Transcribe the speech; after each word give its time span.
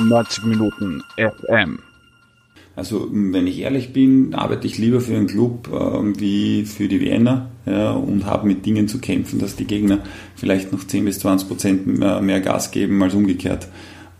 90 0.00 0.44
Minuten 0.44 1.02
FM. 1.16 1.78
Also 2.78 3.08
wenn 3.10 3.48
ich 3.48 3.58
ehrlich 3.58 3.92
bin, 3.92 4.34
arbeite 4.34 4.68
ich 4.68 4.78
lieber 4.78 5.00
für 5.00 5.16
einen 5.16 5.26
Club 5.26 5.68
äh, 5.72 6.20
wie 6.20 6.64
für 6.64 6.86
die 6.86 7.00
Vienna 7.00 7.50
ja, 7.66 7.90
und 7.90 8.24
habe 8.24 8.46
mit 8.46 8.64
Dingen 8.64 8.86
zu 8.86 8.98
kämpfen, 8.98 9.40
dass 9.40 9.56
die 9.56 9.64
Gegner 9.64 9.98
vielleicht 10.36 10.72
noch 10.72 10.84
10 10.84 11.04
bis 11.04 11.18
20 11.18 11.48
Prozent 11.48 11.86
mehr, 11.86 12.40
Gas 12.40 12.70
geben 12.70 13.02
als 13.02 13.14
umgekehrt. 13.14 13.66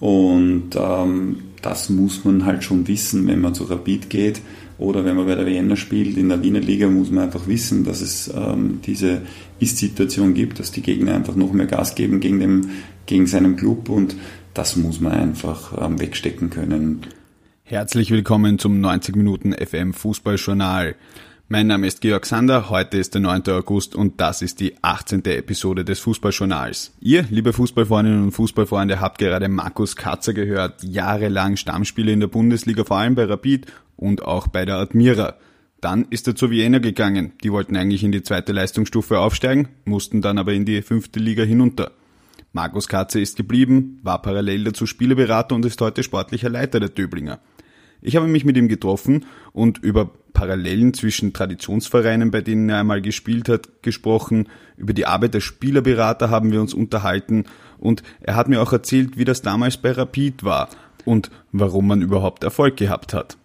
Und 0.00 0.70
ähm, 0.74 1.36
das 1.62 1.88
muss 1.88 2.24
man 2.24 2.44
halt 2.44 2.64
schon 2.64 2.88
wissen, 2.88 3.28
wenn 3.28 3.40
man 3.40 3.54
zu 3.54 3.62
Rapid 3.62 4.10
geht 4.10 4.40
oder 4.78 5.04
wenn 5.04 5.14
man 5.16 5.26
bei 5.26 5.34
der 5.34 5.46
Vienna 5.46 5.76
spielt. 5.76 6.16
In 6.16 6.28
der 6.28 6.42
Wiener 6.42 6.60
Liga 6.60 6.88
muss 6.88 7.10
man 7.10 7.24
einfach 7.24 7.46
wissen, 7.46 7.84
dass 7.84 8.00
es 8.00 8.28
ähm, 8.34 8.80
diese 8.84 9.22
Ist-Situation 9.60 10.34
gibt, 10.34 10.58
dass 10.58 10.72
die 10.72 10.82
Gegner 10.82 11.14
einfach 11.14 11.36
noch 11.36 11.52
mehr 11.52 11.66
Gas 11.66 11.94
geben 11.94 12.20
gegen, 12.20 12.40
dem, 12.40 12.70
gegen 13.06 13.26
seinen 13.26 13.56
Club 13.56 13.88
und 13.88 14.16
das 14.58 14.74
muss 14.74 14.98
man 14.98 15.12
einfach 15.12 15.72
ähm, 15.80 16.00
wegstecken 16.00 16.50
können. 16.50 17.02
Herzlich 17.62 18.10
willkommen 18.10 18.58
zum 18.58 18.80
90 18.80 19.14
Minuten 19.14 19.52
FM 19.52 19.94
Fußballjournal. 19.94 20.96
Mein 21.46 21.68
Name 21.68 21.86
ist 21.86 22.00
Georg 22.00 22.26
Sander, 22.26 22.68
heute 22.68 22.98
ist 22.98 23.14
der 23.14 23.20
9. 23.20 23.42
August 23.50 23.94
und 23.94 24.20
das 24.20 24.42
ist 24.42 24.58
die 24.58 24.74
18. 24.82 25.24
Episode 25.26 25.84
des 25.84 26.00
Fußballjournals. 26.00 26.92
Ihr, 27.00 27.24
liebe 27.30 27.52
Fußballfreundinnen 27.52 28.24
und 28.24 28.32
Fußballfreunde, 28.32 29.00
habt 29.00 29.18
gerade 29.18 29.48
Markus 29.48 29.94
Katzer 29.94 30.34
gehört, 30.34 30.82
jahrelang 30.82 31.56
Stammspieler 31.56 32.12
in 32.12 32.20
der 32.20 32.26
Bundesliga, 32.26 32.82
vor 32.82 32.98
allem 32.98 33.14
bei 33.14 33.26
Rapid 33.26 33.66
und 33.96 34.24
auch 34.24 34.48
bei 34.48 34.64
der 34.64 34.78
Admira. 34.78 35.36
Dann 35.80 36.06
ist 36.10 36.26
er 36.26 36.34
zu 36.34 36.50
Vienna 36.50 36.80
gegangen. 36.80 37.30
Die 37.44 37.52
wollten 37.52 37.76
eigentlich 37.76 38.02
in 38.02 38.10
die 38.10 38.24
zweite 38.24 38.52
Leistungsstufe 38.52 39.20
aufsteigen, 39.20 39.68
mussten 39.84 40.20
dann 40.20 40.36
aber 40.36 40.52
in 40.52 40.64
die 40.64 40.82
fünfte 40.82 41.20
Liga 41.20 41.44
hinunter. 41.44 41.92
Markus 42.58 42.88
Katze 42.88 43.20
ist 43.20 43.36
geblieben, 43.36 44.00
war 44.02 44.20
parallel 44.20 44.64
dazu 44.64 44.84
Spielerberater 44.84 45.54
und 45.54 45.64
ist 45.64 45.80
heute 45.80 46.02
sportlicher 46.02 46.50
Leiter 46.50 46.80
der 46.80 46.88
Döblinger. 46.88 47.38
Ich 48.02 48.16
habe 48.16 48.26
mich 48.26 48.44
mit 48.44 48.56
ihm 48.56 48.66
getroffen 48.66 49.26
und 49.52 49.78
über 49.78 50.10
Parallelen 50.32 50.92
zwischen 50.92 51.32
Traditionsvereinen, 51.32 52.32
bei 52.32 52.40
denen 52.40 52.68
er 52.68 52.80
einmal 52.80 53.00
gespielt 53.00 53.48
hat, 53.48 53.84
gesprochen. 53.84 54.48
Über 54.76 54.92
die 54.92 55.06
Arbeit 55.06 55.34
der 55.34 55.40
Spielerberater 55.40 56.30
haben 56.30 56.50
wir 56.50 56.60
uns 56.60 56.74
unterhalten 56.74 57.44
und 57.78 58.02
er 58.18 58.34
hat 58.34 58.48
mir 58.48 58.60
auch 58.60 58.72
erzählt, 58.72 59.16
wie 59.16 59.24
das 59.24 59.40
damals 59.40 59.76
bei 59.76 59.92
Rapid 59.92 60.42
war 60.42 60.68
und 61.04 61.30
warum 61.52 61.86
man 61.86 62.02
überhaupt 62.02 62.42
Erfolg 62.42 62.76
gehabt 62.76 63.14
hat. 63.14 63.36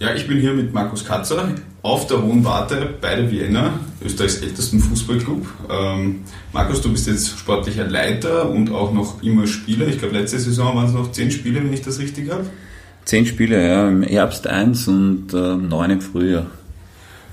Ja, 0.00 0.12
ich 0.12 0.26
bin 0.26 0.40
hier 0.40 0.52
mit 0.52 0.74
Markus 0.74 1.04
Katzer 1.04 1.50
auf 1.82 2.08
der 2.08 2.20
Hohen 2.20 2.44
Warte 2.44 2.94
bei 3.00 3.14
der 3.14 3.30
Vienna, 3.30 3.78
Österreichs 4.04 4.38
ältesten 4.38 4.80
Fußballclub. 4.80 5.46
Ähm, 5.70 6.22
Markus, 6.52 6.80
du 6.80 6.90
bist 6.90 7.06
jetzt 7.06 7.38
sportlicher 7.38 7.86
Leiter 7.86 8.50
und 8.50 8.72
auch 8.72 8.92
noch 8.92 9.22
immer 9.22 9.46
Spieler. 9.46 9.86
Ich 9.86 9.98
glaube, 9.98 10.18
letzte 10.18 10.40
Saison 10.40 10.74
waren 10.74 10.86
es 10.86 10.92
noch 10.94 11.12
zehn 11.12 11.30
Spiele, 11.30 11.62
wenn 11.62 11.72
ich 11.72 11.82
das 11.82 12.00
richtig 12.00 12.32
habe. 12.32 12.44
Zehn 13.04 13.24
Spiele, 13.24 13.64
ja, 13.64 13.88
im 13.88 14.02
Herbst 14.02 14.48
eins 14.48 14.88
und 14.88 15.32
äh, 15.32 15.56
neun 15.56 15.90
im 15.90 16.00
Frühjahr. 16.00 16.46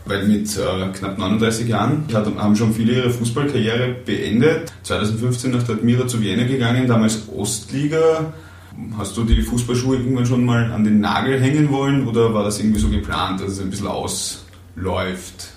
Weil 0.05 0.27
mit 0.27 0.55
äh, 0.55 0.87
knapp 0.93 1.17
39 1.17 1.67
Jahren 1.67 2.05
haben 2.13 2.55
schon 2.55 2.73
viele 2.73 2.93
ihre 2.93 3.09
Fußballkarriere 3.09 3.95
beendet. 4.05 4.71
2015 4.83 5.49
nach 5.49 5.63
der 5.63 5.75
Admira 5.75 6.05
zu 6.05 6.21
Vienna 6.21 6.43
gegangen, 6.43 6.87
damals 6.87 7.27
Ostliga 7.35 8.33
Hast 8.97 9.17
du 9.17 9.23
die 9.23 9.41
Fußballschuhe 9.41 9.97
irgendwann 9.97 10.25
schon 10.25 10.45
mal 10.45 10.71
an 10.71 10.83
den 10.83 11.01
Nagel 11.01 11.39
hängen 11.39 11.69
wollen 11.71 12.07
oder 12.07 12.33
war 12.33 12.43
das 12.43 12.59
irgendwie 12.59 12.79
so 12.79 12.89
geplant, 12.89 13.41
dass 13.41 13.51
es 13.51 13.61
ein 13.61 13.69
bisschen 13.69 13.87
ausläuft? 13.87 15.51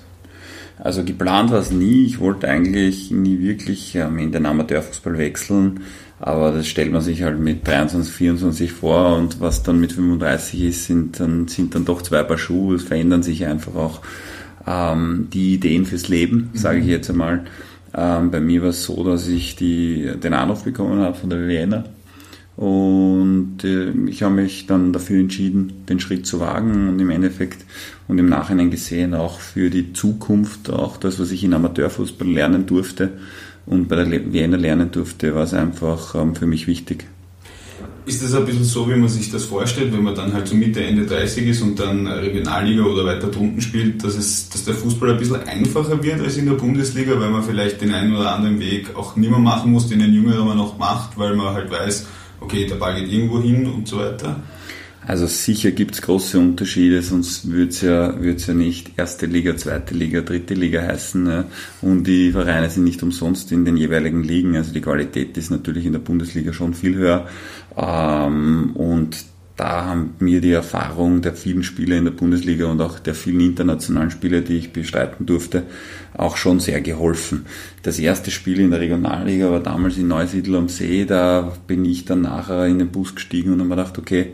Also 0.79 1.05
geplant 1.05 1.51
war 1.51 1.61
es 1.61 1.71
nie. 1.71 2.05
Ich 2.05 2.19
wollte 2.19 2.49
eigentlich 2.49 3.11
nie 3.11 3.39
wirklich 3.39 3.95
ähm, 3.95 4.19
in 4.19 4.33
den 4.33 4.47
Amateurfußball 4.47 5.17
wechseln. 5.19 5.81
Aber 6.19 6.53
das 6.53 6.67
stellt 6.67 6.91
man 6.91 7.03
sich 7.03 7.23
halt 7.23 7.39
mit 7.39 7.67
23, 7.67 8.13
24 8.13 8.73
vor 8.73 9.17
und 9.17 9.41
was 9.41 9.63
dann 9.63 9.81
mit 9.81 9.93
35 9.93 10.63
ist, 10.63 10.87
sind 10.87 11.21
dann, 11.21 11.49
sind 11.49 11.75
dann 11.75 11.85
doch 11.85 12.03
zwei 12.03 12.23
Paar 12.23 12.39
Schuhe. 12.39 12.77
Es 12.77 12.83
verändern 12.83 13.23
sich 13.23 13.47
einfach 13.47 13.75
auch 13.75 14.01
ähm, 14.67 15.29
die 15.33 15.55
Ideen 15.55 15.87
fürs 15.87 16.09
Leben, 16.09 16.51
sage 16.55 16.79
ich 16.79 16.85
mhm. 16.85 16.91
jetzt 16.91 17.11
einmal. 17.11 17.45
Ähm, 17.97 18.31
bei 18.31 18.41
mir 18.41 18.63
war 18.63 18.71
es 18.71 18.85
so, 18.85 19.05
dass 19.05 19.29
ich 19.29 19.55
die, 19.55 20.11
den 20.23 20.35
Anruf 20.35 20.65
bekommen 20.65 21.01
habe 21.01 21.17
von 21.17 21.31
der 21.31 21.47
Vienna 21.47 21.85
und 22.57 23.65
äh, 23.65 23.91
ich 24.09 24.23
habe 24.23 24.35
mich 24.35 24.67
dann 24.67 24.93
dafür 24.93 25.19
entschieden, 25.19 25.85
den 25.89 25.99
Schritt 25.99 26.27
zu 26.27 26.39
wagen 26.39 26.89
und 26.89 27.01
im 27.01 27.11
Endeffekt 27.11 27.65
und 28.07 28.19
im 28.19 28.29
Nachhinein 28.29 28.71
gesehen 28.71 29.15
auch 29.15 29.41
für 29.41 29.71
die 29.71 29.93
Zukunft, 29.93 30.71
auch 30.71 30.97
das, 30.97 31.19
was 31.19 31.33
ich 31.33 31.43
in 31.43 31.55
Amateurfußball 31.55 32.29
lernen 32.29 32.67
durfte 32.67 33.13
und 33.67 33.89
bei 33.89 33.97
der 33.97 34.33
Vienna 34.33 34.57
lernen 34.57 34.91
durfte, 34.91 35.35
war 35.35 35.45
es 35.45 35.55
einfach 35.55 36.15
ähm, 36.15 36.37
für 36.37 36.47
mich 36.47 36.67
wichtig. 36.67 37.07
Ist 38.07 38.23
das 38.23 38.35
ein 38.35 38.45
bisschen 38.45 38.65
so, 38.65 38.89
wie 38.89 38.97
man 38.97 39.09
sich 39.09 39.31
das 39.31 39.45
vorstellt, 39.45 39.93
wenn 39.93 40.03
man 40.03 40.15
dann 40.15 40.33
halt 40.35 40.47
so 40.47 40.55
Mitte, 40.55 40.85
Ende 40.85 41.07
30 41.07 41.49
ist 41.49 41.63
und 41.63 41.81
dann 41.81 42.07
Regionalliga 42.07 42.83
oder 42.83 43.07
weiter 43.07 43.29
drunten 43.29 43.63
spielt, 43.63 44.05
dass, 44.05 44.17
es, 44.17 44.51
dass 44.51 44.65
der 44.65 44.75
Fußball 44.75 45.13
ein 45.13 45.19
bisschen 45.19 45.43
einfacher 45.49 46.03
wird 46.03 46.21
als 46.21 46.37
in 46.37 46.45
der 46.45 46.53
Bundesliga, 46.53 47.19
weil 47.19 47.31
man 47.31 47.43
vielleicht 47.43 47.81
den 47.81 47.95
einen 47.95 48.15
oder 48.15 48.35
anderen 48.35 48.61
Weg 48.61 48.95
auch 48.95 49.17
nicht 49.17 49.31
mehr 49.31 49.39
machen 49.39 49.73
muss, 49.73 49.89
den 49.89 50.03
ein 50.03 50.13
Jüngerer 50.13 50.55
noch 50.55 50.79
macht, 50.79 51.17
weil 51.17 51.35
man 51.35 51.55
halt 51.55 51.71
weiß, 51.71 52.07
okay, 52.41 52.67
der 52.67 52.77
Ball 52.77 53.01
geht 53.01 53.11
irgendwo 53.13 53.41
hin 53.43 53.67
und 53.67 53.89
so 53.89 53.99
weiter? 53.99 54.41
Also 55.07 55.27
sicher 55.27 55.71
gibt 55.71 55.95
es 55.95 56.03
große 56.03 56.39
Unterschiede, 56.39 57.03
sonst 57.03 57.51
würde 57.51 57.69
es 57.69 57.83
ja, 57.83 58.23
würd's 58.23 58.47
ja 58.47 58.55
nicht 58.55 58.93
erste 58.99 59.27
Liga, 59.27 59.55
zweite 59.55 59.95
Liga, 59.95 60.23
dritte 60.23 60.55
Liga 60.55 60.81
heißen. 60.81 61.23
Ne? 61.23 61.45
Und 61.83 62.07
die 62.07 62.33
Vereine 62.33 62.71
sind 62.71 62.85
nicht 62.85 63.03
umsonst 63.03 63.53
in 63.53 63.67
den 63.67 63.77
jeweiligen 63.77 64.23
Ligen. 64.23 64.57
Also 64.57 64.73
die 64.73 64.81
Qualität 64.81 65.37
ist 65.37 65.51
natürlich 65.51 65.85
in 65.85 65.93
der 65.93 66.01
Bundesliga 66.01 66.55
schon 66.55 66.73
viel 66.73 66.95
höher. 66.95 67.29
Ähm, 67.77 68.71
und 68.75 69.27
da 69.57 69.85
haben 69.85 70.15
mir 70.19 70.41
die 70.41 70.51
Erfahrung 70.51 71.23
der 71.23 71.35
vielen 71.35 71.63
Spieler 71.63 71.97
in 71.97 72.05
der 72.05 72.13
Bundesliga 72.13 72.67
und 72.67 72.81
auch 72.81 72.99
der 72.99 73.15
vielen 73.15 73.41
internationalen 73.41 74.11
Spiele, 74.11 74.43
die 74.43 74.59
ich 74.59 74.73
bestreiten 74.73 75.27
durfte, 75.27 75.63
auch 76.13 76.37
schon 76.37 76.59
sehr 76.59 76.81
geholfen. 76.81 77.47
Das 77.83 78.01
erste 78.01 78.33
Spiel 78.33 78.59
in 78.59 78.73
der 78.73 78.81
Regionalliga 78.81 79.51
war 79.51 79.61
damals 79.61 79.97
in 79.97 80.09
Neusiedl 80.09 80.57
am 80.57 80.69
See, 80.69 81.05
da 81.05 81.57
bin 81.69 81.85
ich 81.85 82.05
dann 82.05 82.23
nachher 82.23 82.67
in 82.67 82.81
den 82.81 82.89
Bus 82.89 83.15
gestiegen 83.15 83.53
und 83.53 83.61
habe 83.61 83.69
mir 83.69 83.77
gedacht, 83.77 83.99
okay, 83.99 84.33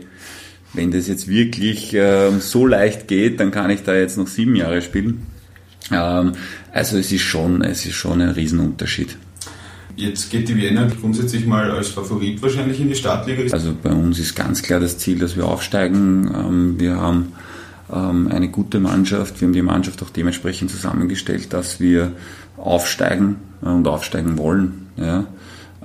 wenn 0.73 0.89
das 0.89 1.07
jetzt 1.07 1.27
wirklich 1.27 1.93
ähm, 1.93 2.39
so 2.39 2.65
leicht 2.65 3.07
geht, 3.07 3.39
dann 3.39 3.51
kann 3.51 3.69
ich 3.69 3.83
da 3.83 3.93
jetzt 3.93 4.17
noch 4.17 4.27
sieben 4.27 4.55
Jahre 4.55 4.81
spielen. 4.81 5.27
Ähm, 5.91 6.31
also 6.71 6.97
es 6.97 7.11
ist 7.11 7.21
schon, 7.21 7.61
es 7.61 7.85
ist 7.85 7.95
schon 7.95 8.21
ein 8.21 8.29
Riesenunterschied. 8.29 9.17
Jetzt 9.95 10.29
geht 10.29 10.49
die 10.49 10.55
Vienna 10.55 10.87
grundsätzlich 10.99 11.45
mal 11.45 11.69
als 11.71 11.89
Favorit 11.89 12.41
wahrscheinlich 12.41 12.79
in 12.79 12.89
die 12.89 12.95
Startliga. 12.95 13.43
Also 13.51 13.73
bei 13.81 13.91
uns 13.91 14.19
ist 14.19 14.35
ganz 14.35 14.61
klar 14.61 14.79
das 14.79 14.97
Ziel, 14.97 15.19
dass 15.19 15.35
wir 15.35 15.45
aufsteigen. 15.45 16.31
Ähm, 16.33 16.79
wir 16.79 16.97
haben 16.97 17.33
ähm, 17.91 18.29
eine 18.29 18.49
gute 18.49 18.79
Mannschaft. 18.79 19.41
Wir 19.41 19.47
haben 19.47 19.53
die 19.53 19.61
Mannschaft 19.61 20.01
auch 20.03 20.09
dementsprechend 20.09 20.71
zusammengestellt, 20.71 21.53
dass 21.53 21.79
wir 21.79 22.13
aufsteigen 22.57 23.37
äh, 23.63 23.67
und 23.67 23.87
aufsteigen 23.87 24.37
wollen. 24.37 24.87
Ja. 24.97 25.25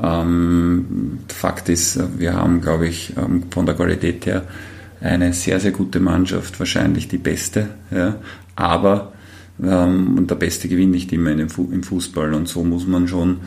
Ähm, 0.03 1.21
Fakt 1.29 1.69
ist, 1.69 1.99
wir 2.19 2.35
haben, 2.35 2.61
glaube 2.61 2.87
ich, 2.87 3.15
von 3.51 3.67
der 3.67 3.75
Qualität 3.75 4.27
her 4.27 4.43
eine 5.01 5.33
sehr, 5.33 5.61
sehr 5.61 5.73
gute 5.73 6.01
Mannschaft, 6.01 6.59
wahrscheinlich 6.59 7.09
die 7.09 7.19
beste. 7.19 7.69
Ja. 7.91 8.17
Aber 8.57 9.13
und 9.59 10.27
der 10.29 10.35
Beste 10.35 10.69
gewinnt 10.69 10.93
nicht 10.93 11.13
immer 11.13 11.31
im 11.31 11.83
Fußball 11.83 12.35
und 12.35 12.47
so 12.47 12.63
muss 12.63 12.87
man 12.87 13.09
schon 13.09 13.39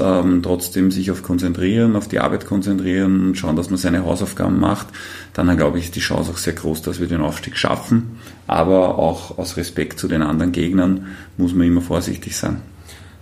ähm, 0.00 0.42
trotzdem 0.42 0.90
sich 0.90 1.10
auf 1.10 1.22
konzentrieren, 1.22 1.96
auf 1.96 2.08
die 2.08 2.18
Arbeit 2.18 2.46
konzentrieren 2.46 3.28
und 3.28 3.38
schauen, 3.38 3.56
dass 3.56 3.70
man 3.70 3.78
seine 3.78 4.04
Hausaufgaben 4.04 4.58
macht, 4.58 4.88
dann 5.34 5.56
glaube 5.56 5.78
ich, 5.78 5.86
ist 5.86 5.96
die 5.96 6.00
Chance 6.00 6.32
auch 6.32 6.36
sehr 6.36 6.54
groß, 6.54 6.82
dass 6.82 7.00
wir 7.00 7.06
den 7.06 7.20
Aufstieg 7.20 7.56
schaffen. 7.56 8.18
Aber 8.46 8.98
auch 8.98 9.38
aus 9.38 9.56
Respekt 9.56 9.98
zu 9.98 10.08
den 10.08 10.22
anderen 10.22 10.52
Gegnern 10.52 11.06
muss 11.36 11.54
man 11.54 11.66
immer 11.66 11.80
vorsichtig 11.80 12.36
sein. 12.36 12.56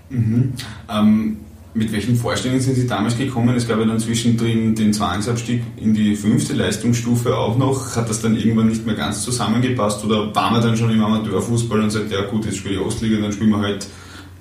Mhm. 0.09 0.55
Ähm, 0.91 1.37
mit 1.77 1.93
welchen 1.93 2.17
Vorstellungen 2.17 2.61
sind 2.61 2.75
Sie 2.75 2.87
damals 2.87 3.19
gekommen? 3.19 3.55
Es 3.55 3.69
gab 3.69 3.79
ja 3.79 3.85
dann 3.85 4.01
zwischendrin 4.01 4.75
den 4.75 4.93
Zwangsabstieg 4.93 5.63
in 5.77 5.93
die 5.93 6.17
fünfte 6.17 6.55
Leistungsstufe 6.55 7.37
auch 7.37 7.59
noch. 7.59 7.97
Hat 7.97 8.09
das 8.09 8.23
dann 8.23 8.37
irgendwann 8.37 8.69
nicht 8.69 8.87
mehr 8.87 8.95
ganz 8.95 9.23
zusammengepasst 9.23 10.05
oder 10.05 10.35
war 10.35 10.51
man 10.51 10.63
dann 10.63 10.77
schon 10.77 10.91
im 10.91 11.05
Amateurfußball 11.05 11.81
und 11.81 11.91
sagt, 11.91 12.11
ja 12.11 12.23
gut, 12.23 12.47
jetzt 12.47 12.57
spiele 12.59 12.77
ich 12.77 12.81
Ostliga, 12.81 13.21
dann 13.21 13.33
spielen 13.33 13.51
wir 13.51 13.61
halt 13.61 13.87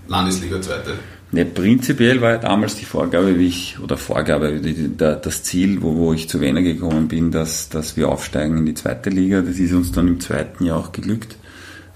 Landesliga 0.07 0.61
zweite? 0.61 0.93
Ja, 1.31 1.43
prinzipiell 1.43 2.21
war 2.21 2.31
ja 2.31 2.37
damals 2.37 2.75
die 2.75 2.85
Vorgabe, 2.85 3.37
wie 3.37 3.47
ich, 3.47 3.77
oder 3.83 3.97
Vorgabe, 3.97 4.61
die, 4.61 4.87
der, 4.87 5.15
das 5.15 5.43
Ziel, 5.43 5.81
wo, 5.81 5.95
wo 5.95 6.13
ich 6.13 6.29
zu 6.29 6.39
Wiener 6.39 6.61
gekommen 6.61 7.09
bin, 7.09 7.31
dass, 7.31 7.67
dass 7.67 7.97
wir 7.97 8.07
aufsteigen 8.07 8.59
in 8.59 8.65
die 8.65 8.75
zweite 8.75 9.09
Liga. 9.09 9.41
Das 9.41 9.57
ist 9.57 9.73
uns 9.73 9.91
dann 9.91 10.07
im 10.07 10.19
zweiten 10.21 10.63
Jahr 10.63 10.77
auch 10.77 10.91
geglückt. 10.93 11.35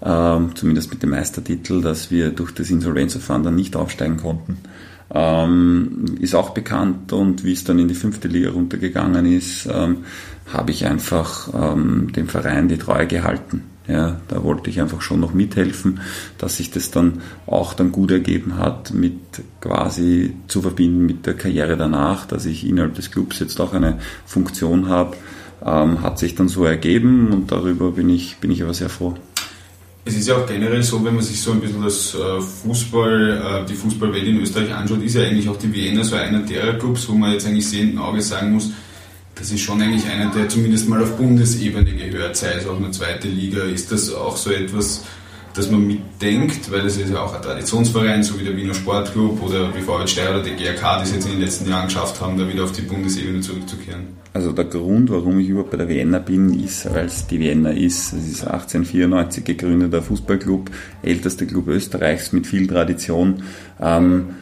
Ähm, 0.01 0.56
zumindest 0.56 0.92
mit 0.92 1.03
dem 1.03 1.12
Meistertitel, 1.12 1.81
dass 1.81 2.12
wir 2.12 2.31
durch 2.31 2.51
das 2.51 2.69
Insolvenzverfahren 2.69 3.44
dann 3.44 3.56
nicht 3.56 3.75
aufsteigen 3.75 4.18
konnten. 4.18 4.57
Ähm, 5.11 6.06
ist 6.19 6.35
auch 6.35 6.51
bekannt 6.51 7.13
und 7.13 7.44
wie 7.44 7.53
es 7.53 7.63
dann 7.63 7.79
in 7.79 7.88
die 7.88 7.95
fünfte 7.95 8.27
Liga 8.27 8.51
runtergegangen 8.51 9.25
ist, 9.25 9.67
ähm, 9.71 10.03
habe 10.53 10.71
ich 10.71 10.85
einfach 10.85 11.50
ähm, 11.53 12.11
dem 12.13 12.27
Verein 12.27 12.67
die 12.67 12.77
Treue 12.77 13.07
gehalten. 13.07 13.63
Ja, 13.88 14.21
da 14.27 14.44
wollte 14.44 14.69
ich 14.69 14.79
einfach 14.79 15.01
schon 15.01 15.19
noch 15.19 15.33
mithelfen, 15.33 16.00
dass 16.38 16.57
sich 16.57 16.69
das 16.69 16.91
dann 16.91 17.21
auch 17.47 17.73
dann 17.73 17.91
gut 17.91 18.11
ergeben 18.11 18.57
hat, 18.57 18.94
mit 18.94 19.17
quasi 19.61 20.35
zu 20.47 20.61
verbinden 20.61 21.07
mit 21.07 21.25
der 21.25 21.33
Karriere 21.33 21.75
danach, 21.75 22.27
dass 22.27 22.45
ich 22.45 22.67
innerhalb 22.67 22.94
des 22.94 23.09
Clubs 23.09 23.39
jetzt 23.39 23.59
auch 23.59 23.73
eine 23.73 23.97
Funktion 24.27 24.89
habe, 24.89 25.17
ähm, 25.65 26.03
hat 26.03 26.19
sich 26.19 26.35
dann 26.35 26.50
so 26.50 26.65
ergeben 26.65 27.31
und 27.31 27.51
darüber 27.51 27.94
bin 27.94 28.09
ich, 28.09 28.38
bin 28.38 28.51
ich 28.51 28.61
aber 28.61 28.75
sehr 28.75 28.89
froh. 28.89 29.15
Es 30.05 30.15
ist 30.15 30.27
ja 30.27 30.37
auch 30.37 30.47
generell 30.47 30.81
so, 30.81 31.03
wenn 31.03 31.15
man 31.15 31.23
sich 31.23 31.39
so 31.39 31.51
ein 31.51 31.59
bisschen 31.59 31.83
das 31.83 32.15
äh, 32.15 32.41
Fußball, 32.41 33.63
äh, 33.63 33.65
die 33.65 33.75
Fußballwelt 33.75 34.25
in 34.25 34.41
Österreich 34.41 34.73
anschaut, 34.73 35.03
ist 35.03 35.15
ja 35.15 35.23
eigentlich 35.23 35.47
auch 35.49 35.57
die 35.57 35.71
Vienna 35.71 36.03
so 36.03 36.15
einer 36.15 36.39
der 36.39 36.77
Clubs, 36.79 37.07
wo 37.09 37.13
man 37.13 37.33
jetzt 37.33 37.45
eigentlich 37.45 37.67
sehenden 37.67 37.99
Auge 37.99 38.21
sagen 38.21 38.53
muss, 38.53 38.71
das 39.35 39.51
ist 39.51 39.61
schon 39.61 39.81
eigentlich 39.81 40.05
einer, 40.05 40.31
der 40.31 40.49
zumindest 40.49 40.89
mal 40.89 41.01
auf 41.01 41.15
Bundesebene 41.15 41.93
gehört, 41.93 42.35
sei 42.35 42.53
es 42.53 42.67
auch 42.67 42.77
eine 42.77 42.91
zweite 42.91 43.27
Liga. 43.27 43.63
Ist 43.63 43.91
das 43.91 44.13
auch 44.13 44.35
so 44.35 44.51
etwas, 44.51 45.05
das 45.53 45.69
man 45.71 45.85
mitdenkt, 45.85 46.71
weil 46.71 46.83
das 46.83 46.97
ist 46.97 47.09
ja 47.09 47.21
auch 47.21 47.33
ein 47.33 47.41
Traditionsverein, 47.41 48.23
so 48.23 48.39
wie 48.39 48.43
der 48.43 48.55
Wiener 48.55 48.73
Sportclub 48.73 49.41
oder 49.41 49.75
wie 49.75 49.81
VfL 49.81 50.07
Steyr 50.07 50.29
oder 50.31 50.43
der 50.43 50.55
GRK, 50.55 50.97
die 50.97 51.03
es 51.03 51.13
jetzt 51.13 51.25
in 51.25 51.31
den 51.33 51.41
letzten 51.41 51.69
Jahren 51.69 51.87
geschafft 51.87 52.21
haben, 52.21 52.37
da 52.37 52.47
wieder 52.47 52.63
auf 52.63 52.71
die 52.71 52.81
Bundesebene 52.81 53.41
zurückzukehren. 53.41 54.19
Also 54.33 54.51
der 54.51 54.65
Grund, 54.65 55.09
warum 55.09 55.39
ich 55.39 55.49
überhaupt 55.49 55.71
bei 55.71 55.77
der 55.77 55.89
Vienna 55.89 56.19
bin, 56.19 56.53
ist, 56.63 56.93
weil 56.93 57.07
es 57.07 57.25
die 57.25 57.39
Vienna 57.39 57.71
ist. 57.71 58.13
Es 58.13 58.27
ist 58.27 58.43
1894 58.43 59.43
gegründeter 59.43 60.01
Fußballclub, 60.03 60.69
ältester 61.01 61.45
Club 61.45 61.67
Österreichs 61.67 62.31
mit 62.31 62.45
viel 62.45 62.67
Tradition. 62.67 63.43
Ähm, 63.81 64.35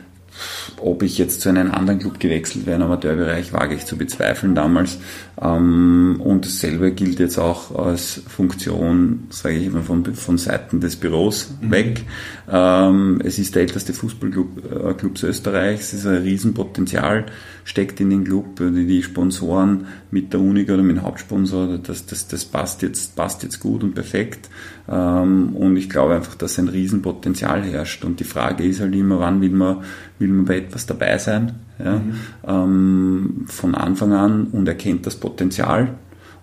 ob 0.80 1.04
ich 1.04 1.18
jetzt 1.18 1.42
zu 1.42 1.50
einem 1.50 1.72
anderen 1.72 2.00
Club 2.00 2.20
gewechselt 2.20 2.66
wäre 2.66 2.78
im 2.78 2.84
Amateurbereich, 2.84 3.54
wage 3.54 3.76
ich 3.76 3.86
zu 3.86 3.98
bezweifeln 3.98 4.56
damals. 4.56 4.98
Ähm, 5.42 6.22
und 6.24 6.46
dasselbe 6.46 6.92
gilt 6.92 7.20
jetzt 7.20 7.38
auch 7.38 7.76
als 7.76 8.22
Funktion, 8.28 9.28
sage 9.30 9.56
ich 9.56 9.68
immer, 9.68 9.84
von, 9.84 10.04
von 10.16 10.38
Seiten 10.38 10.80
des 10.80 10.96
Büros 10.96 11.54
mhm. 11.62 11.72
weg. 11.72 12.04
Ähm, 12.52 13.22
es 13.24 13.40
ist 13.40 13.56
der 13.56 13.64
älteste 13.64 13.94
Fußballclub 13.94 14.90
äh, 14.90 14.94
Clubs 14.94 15.24
Österreichs, 15.24 15.94
es 15.94 16.00
ist 16.00 16.08
ein 16.08 16.24
Riesenpotenzial, 16.24 17.26
steckt 17.64 18.00
in 18.00 18.10
den 18.10 18.24
Club, 18.24 18.60
die 18.60 19.04
Sponsoren 19.04 19.88
mit 20.10 20.32
der 20.34 20.40
Unica 20.40 20.74
oder 20.74 20.84
mit 20.84 20.98
dem 20.98 21.04
Hauptsponsor, 21.04 21.78
das, 21.80 22.06
das, 22.06 22.28
das 22.28 22.46
passt, 22.46 22.82
jetzt, 22.82 23.16
passt 23.16 23.44
jetzt 23.44 23.60
gut 23.60 23.84
und 23.84 23.94
perfekt. 23.94 24.50
Ähm, 24.88 25.56
und 25.56 25.76
ich 25.78 25.90
glaube 25.90 26.16
einfach, 26.16 26.36
dass 26.36 26.58
ein 26.60 26.70
Riesenpotenzial 26.70 27.64
herrscht. 27.64 28.06
Und 28.06 28.20
die 28.20 28.26
Frage 28.26 28.64
ist 28.64 28.80
halt 28.80 28.96
immer, 28.96 29.20
wann 29.20 29.42
will 29.42 29.52
man, 29.52 29.84
will 30.20 30.30
man 30.30 30.46
bei 30.46 30.58
etwas 30.58 30.86
dabei 30.86 31.18
sein? 31.18 31.56
Ja? 31.84 32.00
Mhm. 32.00 32.14
Ähm, 32.48 33.46
von 33.48 33.76
Anfang 33.76 34.14
an 34.14 34.48
und 34.48 34.68
erkennt 34.68 35.06
das 35.06 35.16
Potenzial 35.16 35.96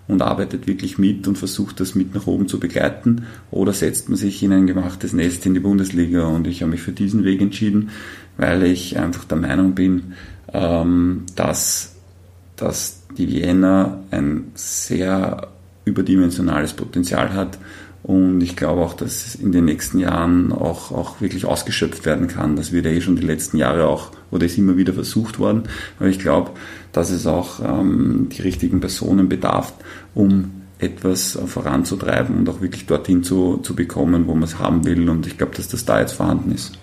und 0.07 0.21
arbeitet 0.21 0.67
wirklich 0.67 0.97
mit 0.97 1.27
und 1.27 1.37
versucht 1.37 1.79
das 1.79 1.95
mit 1.95 2.13
nach 2.13 2.27
oben 2.27 2.47
zu 2.47 2.59
begleiten 2.59 3.23
oder 3.51 3.73
setzt 3.73 4.09
man 4.09 4.17
sich 4.17 4.43
in 4.43 4.53
ein 4.53 4.67
gemachtes 4.67 5.13
Nest 5.13 5.45
in 5.45 5.53
die 5.53 5.59
Bundesliga 5.59 6.27
und 6.27 6.45
ich 6.47 6.61
habe 6.61 6.71
mich 6.71 6.81
für 6.81 6.91
diesen 6.91 7.23
Weg 7.23 7.41
entschieden, 7.41 7.89
weil 8.37 8.63
ich 8.63 8.99
einfach 8.99 9.25
der 9.25 9.37
Meinung 9.37 9.73
bin, 9.73 10.13
ähm, 10.53 11.23
dass, 11.35 11.94
dass 12.55 13.01
die 13.17 13.27
Vienna 13.27 13.99
ein 14.11 14.51
sehr 14.55 15.47
überdimensionales 15.85 16.73
Potenzial 16.73 17.33
hat 17.33 17.57
und 18.05 18.41
ich 18.41 18.55
glaube 18.55 18.81
auch, 18.81 18.93
dass 18.93 19.25
es 19.25 19.33
in 19.33 19.51
den 19.51 19.65
nächsten 19.65 19.97
Jahren 19.97 20.51
auch, 20.51 20.91
auch 20.91 21.21
wirklich 21.21 21.45
ausgeschöpft 21.45 22.05
werden 22.05 22.27
kann. 22.27 22.55
Das 22.55 22.71
wird 22.71 22.85
ja 22.85 22.91
eh 22.91 23.01
schon 23.01 23.15
die 23.15 23.25
letzten 23.25 23.57
Jahre 23.57 23.87
auch, 23.87 24.11
oder 24.29 24.45
ist 24.45 24.59
immer 24.59 24.77
wieder 24.77 24.93
versucht 24.93 25.39
worden. 25.39 25.63
Aber 25.97 26.07
ich 26.07 26.19
glaube, 26.19 26.51
dass 26.91 27.09
es 27.09 27.25
auch 27.25 27.61
ähm, 27.61 28.29
die 28.29 28.43
richtigen 28.43 28.79
Personen 28.79 29.27
bedarf, 29.27 29.73
um 30.13 30.51
etwas 30.77 31.39
voranzutreiben 31.47 32.37
und 32.37 32.47
auch 32.47 32.61
wirklich 32.61 32.85
dorthin 32.85 33.23
zu, 33.23 33.57
zu 33.63 33.73
bekommen, 33.73 34.27
wo 34.27 34.35
man 34.35 34.43
es 34.43 34.59
haben 34.59 34.85
will. 34.85 35.09
Und 35.09 35.25
ich 35.25 35.39
glaube, 35.39 35.55
dass 35.55 35.67
das 35.67 35.85
da 35.85 35.99
jetzt 35.99 36.13
vorhanden 36.13 36.51
ist. 36.51 36.77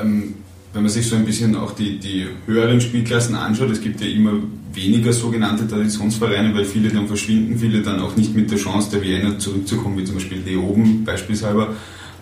Ähm, 0.00 0.34
wenn 0.74 0.82
man 0.82 0.90
sich 0.90 1.08
so 1.08 1.14
ein 1.14 1.24
bisschen 1.24 1.54
auch 1.54 1.72
die, 1.72 1.98
die 1.98 2.26
höheren 2.46 2.80
Spielklassen 2.80 3.36
anschaut, 3.36 3.70
es 3.70 3.80
gibt 3.80 4.00
ja 4.00 4.08
immer 4.08 4.32
weniger 4.72 5.12
sogenannte 5.12 5.68
Traditionsvereine, 5.68 6.52
weil 6.52 6.64
viele 6.64 6.88
dann 6.88 7.06
verschwinden, 7.06 7.56
viele 7.56 7.80
dann 7.80 8.00
auch 8.00 8.16
nicht 8.16 8.34
mit 8.34 8.50
der 8.50 8.58
Chance 8.58 8.90
der 8.90 9.00
Vienna 9.00 9.38
zurückzukommen, 9.38 9.96
wie 9.98 10.04
zum 10.04 10.16
Beispiel 10.16 10.38
Leoben 10.44 11.04
beispielsweise. 11.04 11.68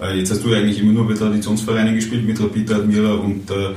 Äh, 0.02 0.18
jetzt 0.18 0.30
hast 0.30 0.44
du 0.44 0.52
eigentlich 0.52 0.78
immer 0.80 0.92
nur 0.92 1.08
bei 1.08 1.14
Traditionsvereinen 1.14 1.94
gespielt, 1.94 2.26
mit 2.26 2.38
Rapid 2.38 2.72
Admira 2.72 3.14
und 3.14 3.50
äh, 3.50 3.70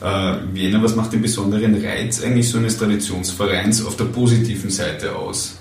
äh, 0.00 0.38
Vienna. 0.54 0.82
Was 0.82 0.96
macht 0.96 1.12
den 1.12 1.20
besonderen 1.20 1.74
Reiz 1.74 2.24
eigentlich 2.24 2.48
so 2.48 2.56
eines 2.56 2.78
Traditionsvereins 2.78 3.84
auf 3.84 3.96
der 3.96 4.04
positiven 4.04 4.70
Seite 4.70 5.14
aus? 5.14 5.58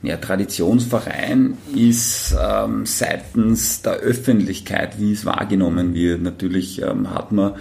Ja, 0.00 0.16
Traditionsverein 0.16 1.58
ist 1.74 2.36
ähm, 2.40 2.86
seitens 2.86 3.82
der 3.82 3.94
Öffentlichkeit, 3.94 5.00
wie 5.00 5.12
es 5.12 5.24
wahrgenommen 5.24 5.92
wird. 5.92 6.22
Natürlich 6.22 6.80
ähm, 6.82 7.12
hat 7.12 7.32
man 7.32 7.54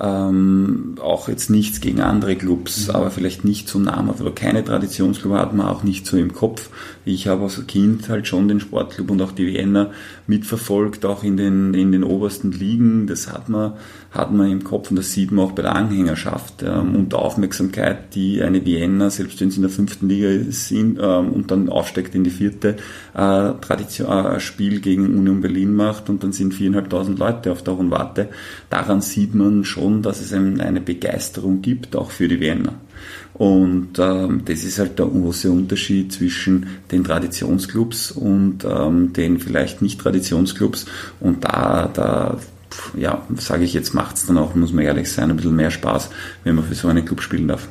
ähm, 0.00 0.96
auch 1.00 1.28
jetzt 1.28 1.50
nichts 1.50 1.80
gegen 1.80 2.00
andere 2.00 2.34
Clubs, 2.36 2.88
mhm. 2.88 2.94
aber 2.94 3.10
vielleicht 3.10 3.44
nicht 3.44 3.68
so 3.68 3.78
namhaft 3.78 4.20
oder 4.20 4.32
keine 4.32 4.64
Traditionsclub 4.64 5.34
hat 5.34 5.54
man 5.54 5.66
auch 5.66 5.84
nicht 5.84 6.06
so 6.06 6.16
im 6.16 6.32
Kopf. 6.32 6.70
Ich 7.04 7.28
habe 7.28 7.44
als 7.44 7.64
Kind 7.66 8.08
halt 8.08 8.26
schon 8.26 8.48
den 8.48 8.60
Sportclub 8.60 9.10
und 9.10 9.22
auch 9.22 9.32
die 9.32 9.46
Vienna 9.46 9.90
mitverfolgt, 10.26 11.04
auch 11.04 11.22
in 11.22 11.36
den, 11.36 11.74
in 11.74 11.92
den 11.92 12.02
obersten 12.02 12.50
Ligen. 12.50 13.06
Das 13.06 13.32
hat 13.32 13.48
man, 13.48 13.74
hat 14.10 14.32
man 14.32 14.50
im 14.50 14.64
Kopf 14.64 14.90
und 14.90 14.96
das 14.96 15.12
sieht 15.12 15.30
man 15.30 15.44
auch 15.44 15.52
bei 15.52 15.62
der 15.62 15.76
Anhängerschaft 15.76 16.62
ähm, 16.62 16.96
und 16.96 17.12
der 17.12 17.20
Aufmerksamkeit, 17.20 18.14
die 18.14 18.42
eine 18.42 18.64
Vienna, 18.64 19.10
selbst 19.10 19.40
wenn 19.40 19.50
sie 19.50 19.56
in 19.56 19.62
der 19.62 19.70
fünften 19.70 20.08
Liga 20.08 20.50
sind 20.50 20.98
ähm, 21.00 21.32
und 21.32 21.50
dann 21.50 21.68
aufsteigt 21.68 22.14
in 22.14 22.24
die 22.24 22.30
vierte, 22.30 22.76
äh, 23.14 23.52
Tradition, 23.60 24.08
äh, 24.08 24.40
Spiel 24.40 24.80
gegen 24.80 25.16
Union 25.16 25.40
Berlin 25.40 25.74
macht 25.74 26.08
und 26.08 26.24
dann 26.24 26.32
sind 26.32 26.54
viereinhalbtausend 26.54 27.18
Leute 27.18 27.52
auf 27.52 27.62
der 27.62 27.74
Warte. 27.74 28.28
Daran 28.70 29.00
sieht 29.00 29.34
man 29.34 29.64
schon, 29.64 29.83
dass 30.02 30.20
es 30.20 30.32
eine 30.32 30.80
Begeisterung 30.80 31.62
gibt, 31.62 31.96
auch 31.96 32.10
für 32.10 32.28
die 32.28 32.40
Vienna. 32.40 32.74
Und 33.34 33.98
ähm, 33.98 34.42
das 34.44 34.62
ist 34.62 34.78
halt 34.78 34.98
der 34.98 35.06
große 35.06 35.50
Unterschied 35.50 36.12
zwischen 36.12 36.66
den 36.92 37.02
Traditionsclubs 37.02 38.12
und 38.12 38.64
ähm, 38.64 39.12
den 39.12 39.40
vielleicht 39.40 39.82
nicht 39.82 40.00
Traditionsclubs. 40.00 40.86
Und 41.18 41.44
da, 41.44 41.90
da 41.92 42.38
ja, 42.96 43.26
sage 43.36 43.64
ich 43.64 43.74
jetzt, 43.74 43.92
macht 43.92 44.16
es 44.16 44.26
dann 44.26 44.38
auch, 44.38 44.54
muss 44.54 44.72
man 44.72 44.84
ehrlich 44.84 45.10
sein, 45.10 45.30
ein 45.30 45.36
bisschen 45.36 45.56
mehr 45.56 45.72
Spaß, 45.72 46.10
wenn 46.44 46.54
man 46.54 46.64
für 46.64 46.76
so 46.76 46.86
einen 46.86 47.04
Club 47.04 47.20
spielen 47.20 47.48
darf. 47.48 47.68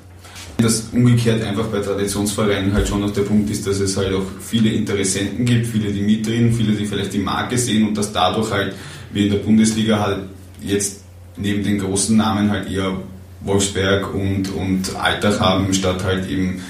Dass 0.58 0.90
umgekehrt 0.92 1.42
einfach 1.42 1.66
bei 1.68 1.80
Traditionsvereinen 1.80 2.74
halt 2.74 2.88
schon 2.88 3.00
noch 3.00 3.12
der 3.12 3.24
Punkt 3.24 3.50
ist, 3.50 3.66
dass 3.66 3.80
es 3.80 3.96
halt 3.96 4.14
auch 4.14 4.26
viele 4.40 4.70
Interessenten 4.70 5.46
gibt, 5.46 5.66
viele, 5.66 5.92
die 5.92 6.02
mitreden, 6.02 6.54
viele, 6.54 6.74
die 6.74 6.86
vielleicht 6.86 7.14
die 7.14 7.20
Marke 7.20 7.58
sehen 7.58 7.88
und 7.88 7.98
dass 7.98 8.12
dadurch 8.12 8.52
halt, 8.52 8.76
wie 9.14 9.26
in 9.26 9.32
der 9.32 9.40
Bundesliga 9.40 10.00
halt 10.00 10.20
jetzt 10.62 11.03
neben 11.38 11.64
den 11.64 11.80
großen 11.80 12.16
Namen 12.16 12.50
halt 12.52 12.72
eher 12.72 12.98
Wolfsberg 13.42 14.14
und, 14.14 14.54
und 14.54 14.96
Alltag 14.96 15.40
haben, 15.40 15.74
statt 15.74 16.04
halt 16.04 16.30
eben 16.30 16.62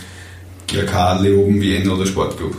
GRK, 0.67 1.19
Leoben, 1.21 1.61
Vienna 1.61 1.93
oder 1.93 2.05
Sportclub. 2.05 2.55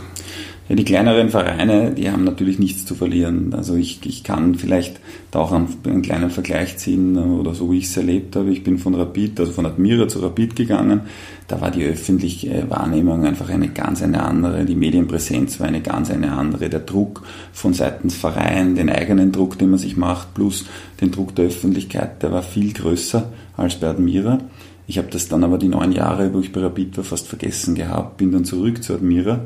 Ja, 0.66 0.76
die 0.76 0.85
kleineren 0.85 1.28
Vereine, 1.28 1.90
die 1.90 2.11
haben 2.11 2.25
natürlich 2.25 2.59
nichts 2.59 2.87
zu 2.87 2.94
verlieren. 2.94 3.52
Also 3.52 3.75
ich, 3.75 4.00
ich 4.06 4.25
kann 4.25 4.54
vielleicht 4.54 4.99
da 5.30 5.40
auch 5.40 5.52
einen, 5.52 5.68
einen 5.85 6.00
kleinen 6.00 6.30
Vergleich 6.30 6.78
ziehen 6.78 7.18
oder 7.18 7.52
so, 7.54 7.71
wie 7.71 7.78
ich 7.78 7.85
es 7.85 7.97
erlebt 7.99 8.35
habe. 8.35 8.50
Ich 8.50 8.64
bin 8.64 8.78
von 8.78 8.94
Rapid, 8.94 9.40
also 9.40 9.52
von 9.52 9.66
Admira 9.66 10.09
zu 10.09 10.21
Rapid 10.21 10.56
gegangen. 10.56 11.02
Da 11.49 11.61
war 11.61 11.71
die 11.71 11.85
öffentliche 11.85 12.64
Wahrnehmung 12.71 13.26
einfach 13.26 13.50
eine 13.50 13.68
ganz 13.68 14.02
eine 14.02 14.23
andere. 14.23 14.64
Die 14.64 14.75
Medienpräsenz 14.75 15.61
war 15.61 15.66
eine 15.66 15.83
ganz 15.83 16.11
eine 16.11 16.33
andere. 16.33 16.71
Der 16.71 16.80
Druck 16.80 17.25
von 17.52 17.75
seitens 17.75 18.14
Verein, 18.14 18.75
den 18.75 18.88
eigenen 18.88 19.33
Druck, 19.33 19.59
den 19.59 19.68
man 19.68 19.78
sich 19.78 19.99
macht, 19.99 20.33
plus 20.33 20.64
den 20.99 21.11
Druck 21.11 21.35
der 21.35 21.47
Öffentlichkeit, 21.47 22.23
der 22.23 22.33
war 22.33 22.42
viel 22.42 22.73
größer 22.73 23.30
als 23.59 23.75
bei 23.75 23.88
Admira. 23.88 24.38
Ich 24.87 24.97
habe 24.97 25.09
das 25.11 25.28
dann 25.28 25.44
aber 25.44 25.59
die 25.59 25.68
neun 25.68 25.92
Jahre, 25.92 26.33
wo 26.33 26.40
ich 26.40 26.52
bei 26.52 26.62
Rapid 26.62 26.97
war, 26.97 27.04
fast 27.04 27.28
vergessen 27.28 27.75
gehabt, 27.75 28.16
bin 28.16 28.33
dann 28.33 28.47
zurück 28.47 28.83
zu 28.83 28.94
Admira 28.94 29.40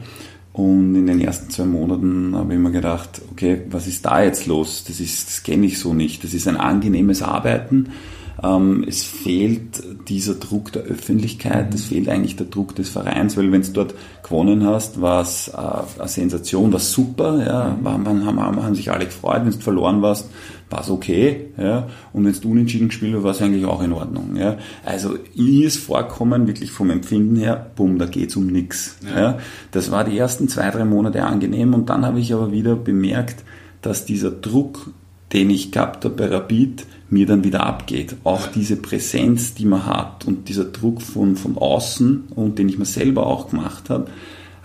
und 0.59 0.97
in 0.97 1.07
den 1.07 1.21
ersten 1.21 1.51
zwei 1.51 1.67
Monaten 1.67 2.35
habe 2.35 2.55
ich 2.55 2.59
mir 2.59 2.73
gedacht, 2.73 3.23
okay, 3.31 3.61
was 3.71 3.87
ist 3.87 4.05
da 4.05 4.25
jetzt 4.25 4.47
los? 4.47 4.83
Das 4.89 4.99
ist, 4.99 5.29
das 5.29 5.45
kenne 5.45 5.67
ich 5.67 5.79
so 5.79 5.95
nicht. 5.95 6.25
Das 6.25 6.35
ist 6.35 6.49
ein 6.49 6.57
angenehmes 6.57 7.23
Arbeiten. 7.23 7.91
Ähm, 8.43 8.85
es 8.87 9.03
fehlt 9.03 9.83
dieser 10.09 10.35
Druck 10.35 10.73
der 10.73 10.83
Öffentlichkeit, 10.83 11.75
es 11.75 11.87
fehlt 11.87 12.09
eigentlich 12.09 12.37
der 12.37 12.47
Druck 12.47 12.75
des 12.77 12.89
Vereins, 12.89 13.37
weil 13.37 13.51
wenn 13.51 13.63
du 13.63 13.73
dort 13.73 13.95
gewonnen 14.23 14.65
hast, 14.65 15.01
war 15.01 15.23
es 15.23 15.49
äh, 15.49 16.01
eine 16.01 16.09
Sensation, 16.09 16.73
war 16.73 16.79
super, 16.79 17.45
ja, 17.45 17.77
waren, 17.83 18.25
haben, 18.25 18.39
haben 18.41 18.75
sich 18.75 18.93
alle 18.93 19.07
gefreut, 19.07 19.43
wenn 19.45 19.53
du 19.53 19.59
verloren 19.59 20.03
warst, 20.03 20.31
war 20.71 20.83
es 20.83 20.91
okay, 20.91 21.47
ja, 21.57 21.89
und 22.13 22.25
wenn 22.25 22.33
du 22.33 22.51
unentschieden 22.51 22.89
gespielt 22.89 23.17
hast, 23.17 23.25
war 23.25 23.33
es 23.33 23.43
eigentlich 23.43 23.65
auch 23.65 23.83
in 23.83 23.93
Ordnung, 23.93 24.37
ja. 24.37 24.57
Also 24.85 25.17
mir 25.35 25.67
ist 25.67 25.79
vorkommen, 25.79 26.47
wirklich 26.47 26.71
vom 26.71 26.91
Empfinden 26.91 27.37
her, 27.37 27.71
bumm, 27.75 27.99
da 27.99 28.07
geht's 28.07 28.37
um 28.37 28.47
nichts, 28.47 28.99
ja. 29.05 29.21
ja. 29.21 29.39
Das 29.73 29.91
war 29.91 30.05
die 30.05 30.17
ersten 30.17 30.49
zwei, 30.49 30.71
drei 30.71 30.85
Monate 30.85 31.25
angenehm 31.25 31.75
und 31.75 31.91
dann 31.91 32.07
habe 32.07 32.21
ich 32.21 32.33
aber 32.33 32.53
wieder 32.53 32.77
bemerkt, 32.77 33.43
dass 33.83 34.05
dieser 34.05 34.31
Druck, 34.31 34.91
den 35.33 35.51
ich 35.51 35.73
gehabt 35.73 36.05
habe 36.05 36.15
bei 36.15 36.27
Rapid, 36.27 36.87
mir 37.11 37.27
dann 37.27 37.45
wieder 37.45 37.65
abgeht. 37.65 38.17
Auch 38.25 38.47
diese 38.47 38.77
Präsenz, 38.77 39.55
die 39.55 39.65
man 39.65 39.87
hat 39.87 40.27
und 40.27 40.49
dieser 40.49 40.65
Druck 40.65 41.03
von, 41.03 41.37
von 41.37 41.57
außen 41.57 42.25
und 42.35 42.59
den 42.59 42.69
ich 42.69 42.79
mir 42.79 42.85
selber 42.85 43.27
auch 43.27 43.51
gemacht 43.51 43.91
habe, 43.91 44.09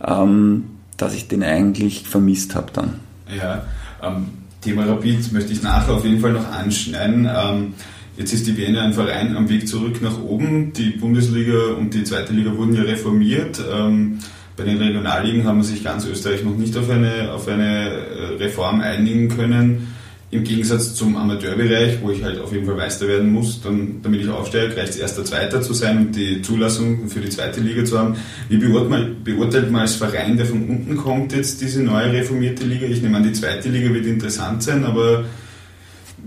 ähm, 0.05 0.65
dass 0.98 1.15
ich 1.15 1.27
den 1.27 1.43
eigentlich 1.43 2.03
vermisst 2.08 2.55
habe 2.55 2.72
dann. 2.74 2.96
Ja, 3.36 3.65
ähm, 4.01 4.27
Thema 4.62 4.86
Rapid 4.86 5.32
möchte 5.34 5.53
ich 5.53 5.63
nachher 5.63 5.93
auf 5.93 6.05
jeden 6.05 6.20
Fall 6.20 6.34
noch 6.34 6.51
anschneiden. 6.51 7.29
Ähm, 7.34 7.74
jetzt 8.17 8.34
ist 8.34 8.48
die 8.48 8.58
Wiener 8.58 8.84
ein 8.84 8.93
Verein 8.93 9.36
am 9.36 9.50
Weg 9.50 9.67
zurück 9.67 10.01
nach 10.01 10.22
oben. 10.22 10.74
Die 10.74 10.91
Bundesliga 10.91 11.74
und 11.77 11.93
die 11.93 12.03
zweite 12.03 12.34
Liga 12.34 12.55
wurden 12.55 12.75
ja 12.75 12.84
reformiert. 12.84 13.62
Ähm, 13.74 14.20
bei 14.55 14.63
den 14.63 14.77
Regionalligen 14.77 15.46
haben 15.46 15.63
sich 15.63 15.84
ganz 15.84 16.05
Österreich 16.05 16.43
noch 16.43 16.55
nicht 16.55 16.77
auf 16.77 16.89
eine, 16.89 17.32
auf 17.34 17.48
eine 17.48 17.89
äh, 17.89 18.25
Reform 18.39 18.82
einigen 18.82 19.29
können. 19.29 19.92
Im 20.33 20.43
Gegensatz 20.43 20.95
zum 20.95 21.15
Amateurbereich, 21.15 22.01
wo 22.01 22.09
ich 22.09 22.23
halt 22.23 22.39
auf 22.39 22.51
jeden 22.51 22.65
Fall 22.65 22.75
Meister 22.75 23.07
werden 23.07 23.31
muss, 23.31 23.61
dann, 23.61 24.01
damit 24.01 24.21
ich 24.21 24.29
aufsteige, 24.29 24.75
reicht 24.75 24.89
es 24.89 24.95
erster 24.97 25.23
Zweiter 25.23 25.61
zu 25.61 25.73
sein 25.73 25.97
und 25.97 26.15
die 26.15 26.41
Zulassung 26.41 27.07
für 27.07 27.19
die 27.19 27.29
zweite 27.29 27.61
Liga 27.61 27.85
zu 27.85 27.99
haben. 27.99 28.15
Wie 28.49 28.57
beurteilt, 28.57 29.71
man 29.71 29.81
als 29.81 29.93
Verein, 29.93 30.35
der 30.35 30.47
von 30.47 30.67
unten 30.67 30.97
kommt, 30.97 31.33
jetzt 31.33 31.61
diese 31.61 31.83
neue 31.83 32.11
reformierte 32.11 32.65
Liga? 32.65 32.87
Ich 32.87 33.03
nehme 33.03 33.17
an, 33.17 33.23
die 33.23 33.33
zweite 33.33 33.69
Liga 33.69 33.93
wird 33.93 34.07
interessant 34.07 34.63
sein, 34.63 34.83
aber 34.83 35.25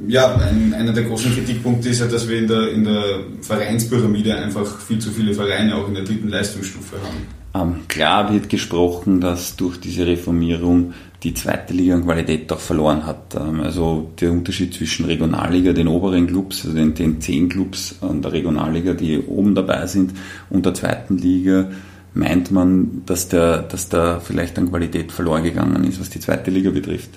ja, 0.06 0.36
ein, 0.36 0.72
einer 0.72 0.92
der 0.92 1.02
großen 1.02 1.34
Kritikpunkte 1.34 1.88
ist 1.88 1.98
ja, 1.98 2.06
dass 2.06 2.28
wir 2.28 2.38
in 2.38 2.46
der, 2.46 2.70
in 2.70 2.84
der 2.84 3.02
Vereinspyramide 3.42 4.36
einfach 4.36 4.80
viel 4.80 5.00
zu 5.00 5.10
viele 5.10 5.34
Vereine 5.34 5.74
auch 5.74 5.88
in 5.88 5.94
der 5.94 6.04
dritten 6.04 6.28
Leistungsstufe 6.28 6.94
haben. 6.96 7.35
Ähm, 7.56 7.88
klar 7.88 8.32
wird 8.32 8.48
gesprochen, 8.48 9.20
dass 9.20 9.56
durch 9.56 9.78
diese 9.78 10.06
Reformierung 10.06 10.94
die 11.22 11.34
zweite 11.34 11.72
Liga 11.72 11.94
an 11.94 12.04
Qualität 12.04 12.52
auch 12.52 12.60
verloren 12.60 13.06
hat. 13.06 13.34
Ähm, 13.34 13.60
also 13.60 14.10
der 14.20 14.32
Unterschied 14.32 14.74
zwischen 14.74 15.06
Regionalliga, 15.06 15.72
den 15.72 15.88
oberen 15.88 16.26
Clubs, 16.26 16.64
also 16.64 16.76
den, 16.76 16.94
den 16.94 17.20
zehn 17.20 17.48
Clubs 17.48 17.96
an 18.00 18.22
der 18.22 18.32
Regionalliga, 18.32 18.94
die 18.94 19.18
oben 19.18 19.54
dabei 19.54 19.86
sind, 19.86 20.12
und 20.50 20.66
der 20.66 20.74
zweiten 20.74 21.18
Liga, 21.18 21.70
meint 22.14 22.50
man, 22.50 23.02
dass 23.06 23.28
der, 23.28 23.62
dass 23.62 23.88
da 23.88 24.20
vielleicht 24.20 24.58
an 24.58 24.70
Qualität 24.70 25.12
verloren 25.12 25.44
gegangen 25.44 25.84
ist, 25.84 26.00
was 26.00 26.10
die 26.10 26.20
zweite 26.20 26.50
Liga 26.50 26.70
betrifft. 26.70 27.10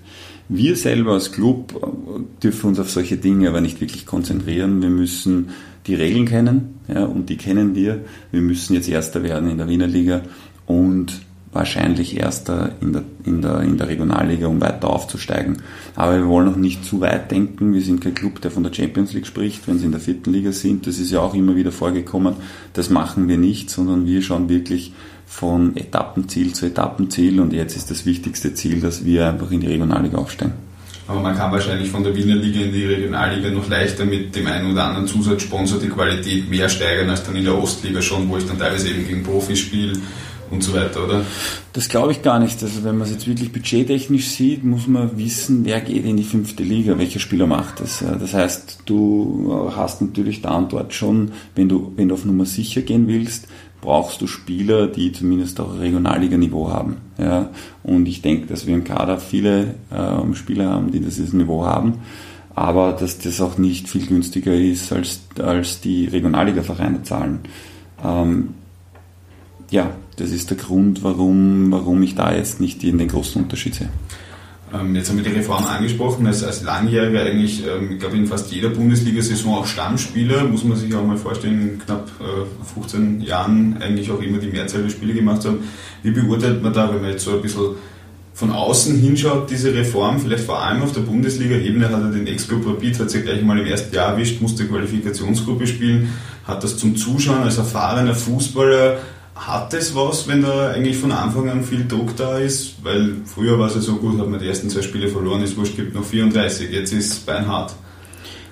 Wir 0.51 0.75
selber 0.75 1.13
als 1.13 1.31
Club 1.31 1.79
dürfen 2.41 2.69
uns 2.69 2.79
auf 2.79 2.89
solche 2.89 3.17
Dinge 3.17 3.49
aber 3.49 3.61
nicht 3.61 3.81
wirklich 3.81 4.07
konzentrieren. 4.07 4.81
Wir 4.81 4.89
müssen 4.89 5.49
die 5.85 5.93
Regeln 5.93 6.25
kennen, 6.25 6.79
ja, 6.87 7.05
und 7.05 7.29
die 7.29 7.37
kennen 7.37 7.75
wir. 7.75 8.03
Wir 8.31 8.41
müssen 8.41 8.73
jetzt 8.73 8.89
Erster 8.89 9.21
werden 9.21 9.49
in 9.49 9.59
der 9.59 9.69
Wiener 9.69 9.85
Liga 9.85 10.21
und 10.65 11.21
wahrscheinlich 11.51 12.17
Erster 12.17 12.71
in 12.81 12.93
der, 12.93 13.03
in, 13.25 13.43
der, 13.43 13.61
in 13.61 13.77
der 13.77 13.89
Regionalliga, 13.89 14.47
um 14.47 14.59
weiter 14.59 14.89
aufzusteigen. 14.89 15.57
Aber 15.95 16.17
wir 16.17 16.27
wollen 16.27 16.47
noch 16.47 16.55
nicht 16.55 16.83
zu 16.83 16.99
weit 16.99 17.29
denken. 17.29 17.73
Wir 17.73 17.81
sind 17.81 18.01
kein 18.01 18.15
Club, 18.15 18.41
der 18.41 18.49
von 18.49 18.63
der 18.63 18.73
Champions 18.73 19.13
League 19.13 19.27
spricht, 19.27 19.67
wenn 19.67 19.77
sie 19.77 19.85
in 19.85 19.91
der 19.91 20.01
vierten 20.01 20.31
Liga 20.31 20.51
sind. 20.51 20.87
Das 20.87 20.97
ist 20.97 21.11
ja 21.11 21.19
auch 21.19 21.35
immer 21.35 21.55
wieder 21.55 21.71
vorgekommen. 21.71 22.35
Das 22.73 22.89
machen 22.89 23.27
wir 23.27 23.37
nicht, 23.37 23.69
sondern 23.69 24.07
wir 24.07 24.23
schauen 24.23 24.49
wirklich 24.49 24.93
von 25.29 25.77
Etappenziel 25.77 26.53
zu 26.53 26.65
Etappenziel 26.65 27.39
und 27.39 27.53
jetzt 27.53 27.77
ist 27.77 27.91
das 27.91 28.03
wichtigste 28.07 28.55
Ziel, 28.55 28.81
dass 28.81 29.05
wir 29.05 29.27
einfach 29.27 29.51
in 29.51 29.61
die 29.61 29.67
Regionalliga 29.67 30.17
aufsteigen. 30.17 30.53
Aber 31.07 31.21
man 31.21 31.35
kann 31.35 31.51
wahrscheinlich 31.51 31.89
von 31.89 32.03
der 32.03 32.15
Wiener 32.15 32.35
Liga 32.35 32.61
in 32.61 32.73
die 32.73 32.85
Regionalliga 32.85 33.51
noch 33.51 33.69
leichter 33.69 34.05
mit 34.05 34.35
dem 34.35 34.47
einen 34.47 34.71
oder 34.71 34.85
anderen 34.85 35.07
Zusatzsponsor 35.07 35.79
die 35.79 35.87
Qualität 35.87 36.49
mehr 36.49 36.67
steigern 36.67 37.11
als 37.11 37.23
dann 37.23 37.35
in 37.35 37.45
der 37.45 37.55
Ostliga 37.55 38.01
schon, 38.01 38.27
wo 38.27 38.37
ich 38.37 38.45
dann 38.45 38.57
teilweise 38.57 38.89
eben 38.89 39.07
gegen 39.07 39.23
Profis 39.23 39.59
spiele 39.59 39.93
und 40.49 40.63
so 40.63 40.73
weiter, 40.73 41.03
oder? 41.03 41.21
Das 41.73 41.89
glaube 41.89 42.11
ich 42.11 42.23
gar 42.23 42.39
nicht. 42.39 42.61
Also 42.63 42.83
wenn 42.83 42.97
man 42.97 43.07
es 43.07 43.13
jetzt 43.13 43.27
wirklich 43.27 43.51
budgettechnisch 43.51 44.29
sieht, 44.29 44.63
muss 44.63 44.87
man 44.87 45.15
wissen, 45.17 45.63
wer 45.63 45.79
geht 45.81 46.05
in 46.05 46.17
die 46.17 46.23
fünfte 46.23 46.63
Liga, 46.63 46.97
welcher 46.97 47.19
Spieler 47.19 47.45
macht 47.45 47.81
das. 47.81 48.03
Das 48.19 48.33
heißt, 48.33 48.79
du 48.85 49.71
hast 49.75 50.01
natürlich 50.01 50.41
da 50.41 50.55
und 50.55 50.73
dort 50.73 50.93
schon, 50.93 51.31
wenn 51.55 51.69
du, 51.69 51.93
wenn 51.95 52.09
du 52.09 52.15
auf 52.15 52.25
Nummer 52.25 52.45
sicher 52.45 52.81
gehen 52.81 53.07
willst, 53.07 53.47
brauchst 53.81 54.21
du 54.21 54.27
Spieler, 54.27 54.87
die 54.87 55.11
zumindest 55.11 55.59
auch 55.59 55.79
Regionalliga-Niveau 55.79 56.69
haben. 56.69 56.97
Ja? 57.17 57.49
Und 57.83 58.07
ich 58.07 58.21
denke, 58.21 58.47
dass 58.47 58.67
wir 58.67 58.75
im 58.75 58.83
Kader 58.83 59.19
viele 59.19 59.75
ähm, 59.91 60.35
Spieler 60.35 60.69
haben, 60.69 60.91
die 60.91 60.99
dieses 60.99 61.33
Niveau 61.33 61.65
haben, 61.65 61.99
aber 62.55 62.91
dass 62.91 63.19
das 63.19 63.39
auch 63.41 63.57
nicht 63.57 63.87
viel 63.87 64.05
günstiger 64.05 64.53
ist, 64.53 64.91
als, 64.91 65.21
als 65.39 65.81
die 65.81 66.05
Regionalliga-Vereine 66.07 67.03
zahlen. 67.03 67.39
Ähm, 68.03 68.49
ja, 69.71 69.91
das 70.17 70.31
ist 70.31 70.49
der 70.49 70.57
Grund, 70.57 71.03
warum, 71.03 71.71
warum 71.71 72.01
ich 72.03 72.15
da 72.15 72.35
jetzt 72.35 72.59
nicht 72.59 72.81
den 72.83 73.07
großen 73.07 73.41
Unterschied 73.41 73.75
sehe. 73.75 73.89
Ähm, 74.73 74.95
jetzt 74.95 75.09
haben 75.09 75.17
wir 75.17 75.23
die 75.23 75.37
Reform 75.37 75.65
angesprochen, 75.65 76.27
als, 76.27 76.43
als 76.43 76.61
Langjähriger 76.61 77.21
eigentlich, 77.21 77.63
ähm, 77.65 77.93
ich 77.93 77.99
glaube 77.99 78.17
in 78.17 78.27
fast 78.27 78.51
jeder 78.51 78.69
Bundesliga-Saison 78.69 79.55
auch 79.55 79.65
Stammspieler, 79.65 80.43
muss 80.43 80.63
man 80.63 80.77
sich 80.77 80.93
auch 80.93 81.05
mal 81.05 81.17
vorstellen, 81.17 81.61
in 81.61 81.79
knapp 81.79 82.07
15 82.75 83.21
äh, 83.21 83.25
Jahren 83.25 83.77
eigentlich 83.81 84.11
auch 84.11 84.21
immer 84.21 84.37
die 84.37 84.47
Mehrzahl 84.47 84.83
der 84.83 84.89
Spiele 84.89 85.13
gemacht 85.13 85.43
haben. 85.45 85.59
Wie 86.03 86.11
beurteilt 86.11 86.61
man 86.61 86.73
da, 86.73 86.93
wenn 86.93 87.01
man 87.01 87.11
jetzt 87.11 87.23
so 87.23 87.31
ein 87.31 87.41
bisschen 87.41 87.75
von 88.33 88.51
außen 88.51 88.97
hinschaut, 88.97 89.49
diese 89.49 89.73
Reform, 89.73 90.19
vielleicht 90.19 90.45
vor 90.45 90.61
allem 90.61 90.81
auf 90.83 90.93
der 90.93 91.01
Bundesliga-Ebene, 91.01 91.89
hat 91.89 92.01
er 92.01 92.11
den 92.11 92.27
Ex-Club 92.27 92.65
Rapid, 92.65 92.99
hat 92.99 93.09
sich 93.09 93.23
gleich 93.23 93.41
mal 93.41 93.59
im 93.59 93.65
ersten 93.65 93.93
Jahr 93.93 94.13
erwischt, 94.13 94.39
musste 94.39 94.65
Qualifikationsgruppe 94.65 95.67
spielen, 95.67 96.09
hat 96.45 96.63
das 96.63 96.77
zum 96.77 96.95
Zuschauen 96.95 97.43
als 97.43 97.57
erfahrener 97.57 98.15
Fußballer 98.15 98.99
hat 99.39 99.73
es 99.73 99.95
was, 99.95 100.27
wenn 100.27 100.41
da 100.41 100.71
eigentlich 100.71 100.97
von 100.97 101.11
Anfang 101.11 101.49
an 101.49 101.63
viel 101.63 101.87
Druck 101.87 102.15
da 102.17 102.37
ist? 102.37 102.83
Weil 102.83 103.15
früher 103.25 103.57
war 103.57 103.67
es 103.67 103.75
ja 103.75 103.81
so 103.81 103.95
gut, 103.95 104.19
hat 104.19 104.29
man 104.29 104.39
die 104.39 104.47
ersten 104.47 104.69
zwei 104.69 104.81
Spiele 104.81 105.07
verloren, 105.07 105.41
ist 105.41 105.55
wurscht, 105.57 105.75
gibt 105.75 105.95
noch 105.95 106.03
34, 106.03 106.69
jetzt 106.71 106.91
ist 106.91 107.13
es 107.13 107.19
beinhart. 107.19 107.73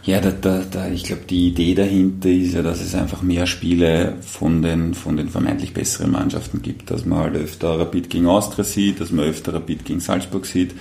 Ja, 0.04 0.22
da, 0.22 0.32
da, 0.32 0.64
da, 0.72 0.88
ich 0.88 1.04
glaube, 1.04 1.24
die 1.30 1.50
Idee 1.50 1.76
dahinter 1.76 2.30
ist 2.30 2.54
ja, 2.54 2.62
dass 2.62 2.80
es 2.80 2.96
einfach 2.96 3.22
mehr 3.22 3.46
Spiele 3.46 4.16
von 4.22 4.62
den, 4.62 4.94
von 4.94 5.18
den 5.18 5.28
vermeintlich 5.28 5.74
besseren 5.74 6.12
Mannschaften 6.12 6.62
gibt, 6.62 6.90
dass 6.90 7.06
man 7.06 7.20
halt 7.20 7.36
öfter 7.36 7.78
Rapid 7.78 8.10
gegen 8.10 8.28
Austria 8.28 8.64
sieht, 8.64 9.02
dass 9.02 9.12
man 9.12 9.26
öfter 9.26 9.54
Rapid 9.54 9.84
gegen 9.84 10.00
Salzburg 10.00 10.46
sieht. 10.46 10.74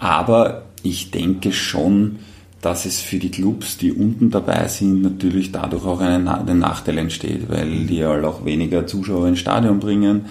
Aber 0.00 0.64
ich 0.82 1.12
denke 1.12 1.52
schon, 1.52 2.18
dass 2.66 2.84
es 2.84 3.00
für 3.00 3.18
die 3.18 3.30
Clubs, 3.30 3.78
die 3.78 3.92
unten 3.92 4.28
dabei 4.28 4.66
sind, 4.66 5.00
natürlich 5.00 5.52
dadurch 5.52 5.84
auch 5.84 6.00
einen, 6.00 6.26
ein 6.26 6.58
Nachteil 6.58 6.98
entsteht, 6.98 7.48
weil 7.48 7.86
die 7.86 8.04
halt 8.04 8.24
auch 8.24 8.44
weniger 8.44 8.88
Zuschauer 8.88 9.28
ins 9.28 9.38
Stadion 9.38 9.78
bringen. 9.78 10.22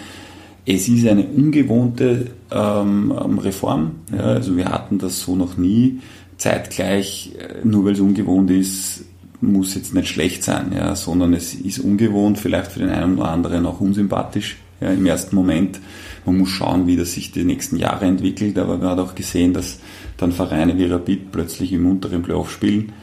Es 0.66 0.90
ist 0.90 1.08
eine 1.08 1.24
ungewohnte 1.24 2.32
ähm, 2.52 3.14
Reform. 3.42 3.92
Ja, 4.12 4.24
also 4.24 4.58
wir 4.58 4.66
hatten 4.66 4.98
das 4.98 5.22
so 5.22 5.38
noch 5.38 5.56
nie. 5.56 6.02
Zeitgleich, 6.36 7.32
äh, 7.40 7.66
nur 7.66 7.86
weil 7.86 7.94
es 7.94 8.02
ungewohnt 8.02 8.52
ist, 8.52 9.06
muss 9.40 9.74
jetzt 9.76 9.94
nicht 9.94 10.10
schlecht 10.10 10.44
sein, 10.44 10.74
ja, 10.76 10.94
sondern 10.94 11.34
es 11.34 11.54
ist 11.54 11.80
ungewohnt, 11.80 12.38
vielleicht 12.38 12.74
für 12.74 12.80
den 12.80 12.90
einen 12.90 13.18
oder 13.18 13.30
anderen 13.30 13.66
auch 13.66 13.80
unsympathisch 13.80 14.58
ja, 14.86 14.92
im 14.92 15.06
ersten 15.06 15.36
Moment. 15.36 15.80
Man 16.26 16.38
muss 16.38 16.50
schauen, 16.50 16.88
wie 16.88 16.96
das 16.96 17.14
sich 17.14 17.32
die 17.32 17.44
nächsten 17.44 17.78
Jahre 17.78 18.06
entwickelt, 18.06 18.58
aber 18.58 18.78
man 18.78 18.90
hat 18.90 19.00
auch 19.00 19.16
gesehen, 19.16 19.54
dass 19.54 19.80
dann 20.18 20.32
Vereine 20.32 20.78
wie 20.78 20.86
Rapid 20.86 21.32
plötzlich 21.32 21.74
im 21.74 21.86
unteren 21.86 22.24
Playoff 22.24 22.52
spielen. 22.52 22.94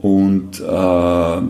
Und 0.00 0.60
äh, 0.60 1.42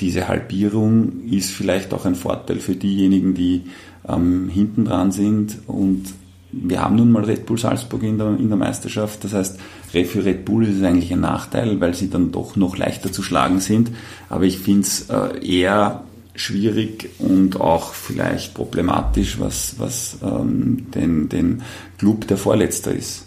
diese 0.00 0.28
Halbierung 0.28 1.24
ist 1.28 1.50
vielleicht 1.50 1.92
auch 1.92 2.04
ein 2.04 2.14
Vorteil 2.14 2.60
für 2.60 2.76
diejenigen, 2.76 3.34
die 3.34 3.62
ähm, 4.08 4.48
hinten 4.48 4.84
dran 4.84 5.10
sind. 5.10 5.58
Und 5.66 6.04
wir 6.52 6.80
haben 6.80 6.96
nun 6.96 7.10
mal 7.10 7.24
Red 7.24 7.46
Bull 7.46 7.58
Salzburg 7.58 8.02
in 8.04 8.18
der, 8.18 8.36
in 8.38 8.48
der 8.48 8.56
Meisterschaft. 8.56 9.24
Das 9.24 9.34
heißt, 9.34 9.58
für 9.90 10.24
Red 10.24 10.44
Bull 10.44 10.64
ist 10.64 10.76
es 10.76 10.82
eigentlich 10.82 11.12
ein 11.12 11.20
Nachteil, 11.20 11.80
weil 11.80 11.94
sie 11.94 12.08
dann 12.08 12.30
doch 12.30 12.56
noch 12.56 12.76
leichter 12.76 13.10
zu 13.10 13.22
schlagen 13.22 13.60
sind. 13.60 13.90
Aber 14.28 14.44
ich 14.44 14.58
finde 14.58 14.82
es 14.82 15.10
äh, 15.10 15.44
eher 15.44 16.04
schwierig 16.40 17.10
und 17.18 17.60
auch 17.60 17.94
vielleicht 17.94 18.54
problematisch, 18.54 19.38
was, 19.38 19.74
was 19.78 20.18
ähm, 20.22 20.86
den, 20.94 21.28
den 21.28 21.62
Club, 21.98 22.26
der 22.28 22.36
Vorletzter 22.36 22.92
ist 22.92 23.24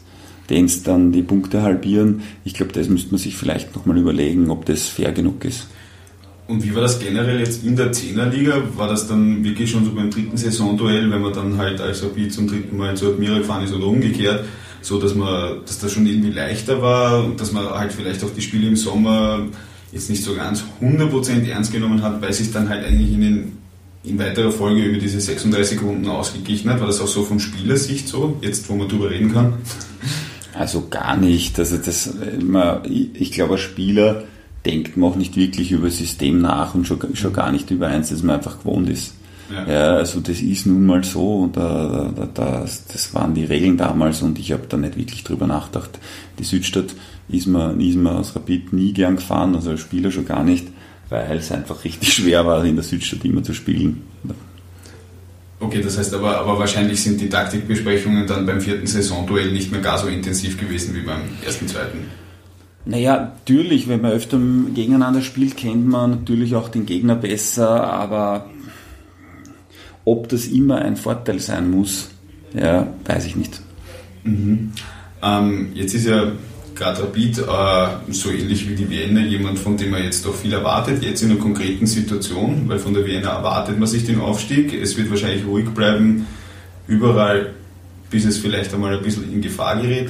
den 0.52 0.66
es 0.66 0.84
dann 0.84 1.12
die 1.12 1.24
Punkte 1.24 1.64
halbieren. 1.64 2.22
Ich 2.44 2.54
glaube, 2.54 2.74
das 2.74 2.90
müsste 2.90 3.12
man 3.12 3.20
sich 3.20 3.36
vielleicht 3.36 3.74
nochmal 3.76 3.98
überlegen, 3.98 4.52
ob 4.52 4.66
das 4.66 4.88
fair 4.88 5.12
genug 5.14 5.46
ist. 5.46 5.68
Und 6.48 6.64
wie 6.64 6.76
war 6.76 6.82
das 6.82 7.00
generell 7.00 7.40
jetzt 7.40 7.64
in 7.64 7.78
der 7.78 7.94
Zehnerliga? 7.94 8.62
War 8.76 8.90
das 8.90 9.08
dann 9.08 9.44
wirklich 9.44 9.72
schon 9.72 9.86
so 9.86 9.92
beim 9.94 10.10
dritten 10.10 10.36
Saisonduell, 10.36 11.10
wenn 11.10 11.22
man 11.22 11.32
dann 11.32 11.58
halt 11.58 11.80
als 11.80 12.04
Rapid 12.04 12.34
zum 12.34 12.48
dritten 12.48 12.76
Mal 12.76 12.98
zu 12.98 13.08
Admira 13.08 13.38
gefahren 13.38 13.64
ist 13.64 13.74
oder 13.74 13.88
umgekehrt, 13.88 14.44
so 14.82 15.00
dass 15.00 15.16
man, 15.16 15.62
dass 15.66 15.80
das 15.80 15.94
schon 15.94 16.06
irgendwie 16.06 16.32
leichter 16.32 16.82
war 16.82 17.24
und 17.24 17.40
dass 17.40 17.54
man 17.54 17.70
halt 17.70 17.94
vielleicht 17.94 18.22
auch 18.26 18.32
die 18.32 18.42
Spiele 18.42 18.68
im 18.68 18.76
Sommer 18.76 19.48
jetzt 19.92 20.10
nicht 20.10 20.24
so 20.24 20.36
ganz 20.36 20.64
100% 20.82 21.48
ernst 21.50 21.72
genommen 21.72 22.02
hat, 22.02 22.22
weil 22.22 22.34
sich 22.34 22.52
dann 22.52 22.70
halt 22.70 22.86
eigentlich 22.86 23.14
in 23.14 23.22
den 23.22 23.62
in 24.04 24.18
weiterer 24.18 24.52
Folge 24.52 24.84
über 24.84 24.98
diese 24.98 25.22
36 25.22 25.82
Runden 25.82 26.08
ausgeglichen 26.08 26.70
hat. 26.72 26.80
War 26.80 26.88
das 26.88 27.00
auch 27.02 27.08
so 27.08 27.24
von 27.24 27.40
Spielersicht 27.40 28.08
so, 28.08 28.38
jetzt 28.42 28.68
wo 28.70 28.76
man 28.76 28.90
drüber 28.90 29.12
reden 29.12 29.32
kann? 29.32 29.54
Also 30.54 30.88
gar 30.90 31.18
nicht. 31.18 31.60
Also 31.60 31.78
das, 31.78 32.14
ich 33.14 33.32
glaube, 33.32 33.54
als 33.54 33.62
Spieler 33.62 34.24
denkt 34.66 34.98
man 34.98 35.12
auch 35.12 35.16
nicht 35.16 35.36
wirklich 35.36 35.72
über 35.72 35.88
das 35.88 35.98
System 35.98 36.42
nach 36.42 36.76
und 36.76 36.86
schon, 36.86 37.16
schon 37.16 37.34
gar 37.34 37.52
nicht 37.52 37.72
über 37.72 37.88
eins, 37.88 38.10
das 38.10 38.24
man 38.24 38.38
einfach 38.38 38.60
gewohnt 38.60 38.90
ist. 38.90 39.14
Ja. 39.52 39.68
ja 39.68 39.96
also 39.96 40.20
das 40.20 40.42
ist 40.42 40.66
nun 40.66 40.86
mal 40.86 41.04
so 41.04 41.44
und 41.44 41.58
da, 41.58 42.12
da, 42.16 42.28
das, 42.34 42.86
das 42.86 43.14
waren 43.14 43.34
die 43.34 43.46
Regeln 43.46 43.78
damals 43.78 44.22
und 44.22 44.40
ich 44.40 44.52
habe 44.52 44.64
da 44.68 44.78
nicht 44.78 44.98
wirklich 44.98 45.24
drüber 45.24 45.48
nachgedacht. 45.48 46.00
Die 46.40 46.44
Südstadt 46.44 46.96
ist 47.34 47.48
man, 47.48 47.80
ist 47.80 47.96
man 47.96 48.18
aus 48.18 48.36
Rapid 48.36 48.74
nie 48.74 48.94
gern 48.94 49.16
gefahren, 49.16 49.56
also 49.56 49.72
als 49.72 49.82
Spieler 49.82 50.12
schon 50.12 50.26
gar 50.26 50.44
nicht, 50.44 50.68
weil 51.10 51.38
es 51.38 51.52
einfach 51.52 51.84
richtig 51.84 52.14
schwer 52.14 52.46
war, 52.46 52.64
in 52.66 52.76
der 52.76 52.84
Südstadt 52.84 53.24
immer 53.26 53.44
zu 53.44 53.54
spielen. 53.54 54.04
Okay, 55.60 55.82
das 55.82 55.98
heißt 55.98 56.14
aber, 56.16 56.40
aber 56.40 56.58
wahrscheinlich 56.58 57.04
sind 57.04 57.22
die 57.22 57.30
Taktikbesprechungen 57.30 58.26
dann 58.26 58.48
beim 58.48 58.62
vierten 58.62 58.88
Saisonduell 58.88 59.52
nicht 59.52 59.72
mehr 59.72 59.82
gar 59.82 60.00
so 60.00 60.08
intensiv 60.08 60.60
gewesen 60.60 60.96
wie 60.96 61.02
beim 61.02 61.22
ersten, 61.46 61.68
zweiten. 61.68 62.00
Naja, 62.84 63.36
natürlich, 63.38 63.88
wenn 63.88 64.02
man 64.02 64.12
öfter 64.12 64.40
gegeneinander 64.74 65.22
spielt, 65.22 65.56
kennt 65.56 65.86
man 65.88 66.10
natürlich 66.10 66.56
auch 66.56 66.70
den 66.70 66.88
Gegner 66.88 67.16
besser, 67.16 67.84
aber 67.84 68.50
ob 70.04 70.30
das 70.30 70.48
immer 70.48 70.80
ein 70.80 70.96
Vorteil 70.98 71.40
sein 71.40 71.70
muss, 71.70 72.10
ja, 72.56 72.88
weiß 73.06 73.28
ich 73.28 73.36
nicht. 73.36 73.62
Mhm. 74.24 74.72
Ähm, 75.22 75.70
jetzt 75.76 75.94
ist 75.94 76.08
ja 76.08 76.32
gerade 76.82 77.04
Rapid 77.04 77.38
äh, 77.38 78.12
so 78.12 78.32
ähnlich 78.32 78.68
wie 78.68 78.74
die 78.74 78.90
Wiener 78.90 79.22
jemand, 79.22 79.60
von 79.60 79.78
dem 79.78 79.92
man 79.92 80.04
jetzt 80.04 80.26
doch 80.26 80.34
viel 80.34 80.52
erwartet, 80.52 81.04
jetzt 81.04 81.22
in 81.22 81.30
einer 81.30 81.40
konkreten 81.40 81.86
Situation, 81.86 82.64
weil 82.68 82.80
von 82.80 82.96
der 82.96 83.06
Wiener 83.06 83.30
erwartet 83.30 83.78
man 83.78 83.88
sich 83.88 84.04
den 84.04 84.20
Aufstieg. 84.20 84.74
Es 84.74 84.98
wird 84.98 85.12
wahrscheinlich 85.12 85.46
ruhig 85.46 85.70
bleiben, 85.70 86.26
überall, 86.88 87.54
bis 88.10 88.26
es 88.26 88.40
vielleicht 88.40 88.74
einmal 88.74 88.98
ein 88.98 89.04
bisschen 89.04 89.32
in 89.32 89.42
Gefahr 89.42 89.80
gerät. 89.80 90.10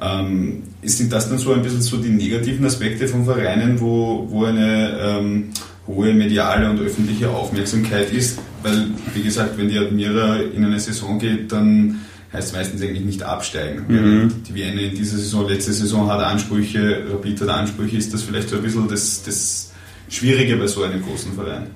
Ähm, 0.00 0.62
sind 0.82 1.12
das 1.12 1.28
dann 1.28 1.38
so 1.38 1.52
ein 1.54 1.62
bisschen 1.62 1.82
so 1.82 1.96
die 1.96 2.10
negativen 2.10 2.64
Aspekte 2.66 3.08
von 3.08 3.24
Vereinen, 3.24 3.80
wo, 3.80 4.28
wo 4.30 4.44
eine 4.44 4.98
ähm, 5.00 5.50
hohe 5.88 6.14
mediale 6.14 6.70
und 6.70 6.80
öffentliche 6.80 7.30
Aufmerksamkeit 7.30 8.12
ist? 8.12 8.38
Weil, 8.62 8.86
wie 9.12 9.22
gesagt, 9.22 9.58
wenn 9.58 9.68
die 9.68 9.78
Admira 9.78 10.36
in 10.36 10.64
eine 10.64 10.78
Saison 10.78 11.18
geht, 11.18 11.50
dann 11.50 12.00
heißt 12.32 12.54
meistens 12.54 12.82
eigentlich 12.82 13.04
nicht 13.04 13.22
absteigen. 13.22 13.84
Mhm. 13.88 14.32
Die 14.48 14.54
Wiener 14.54 14.80
in 14.80 14.94
dieser 14.94 15.18
Saison, 15.18 15.48
letzte 15.48 15.72
Saison 15.72 16.10
hat 16.10 16.20
Ansprüche, 16.20 17.06
Rapid 17.10 17.42
hat 17.42 17.48
Ansprüche, 17.48 17.96
ist 17.96 18.12
das 18.12 18.22
vielleicht 18.22 18.48
so 18.48 18.56
ein 18.56 18.62
bisschen 18.62 18.88
das, 18.88 19.22
das 19.22 19.72
Schwierige 20.08 20.56
bei 20.56 20.66
so 20.66 20.82
einem 20.82 21.02
großen 21.02 21.32
Verein? 21.32 21.66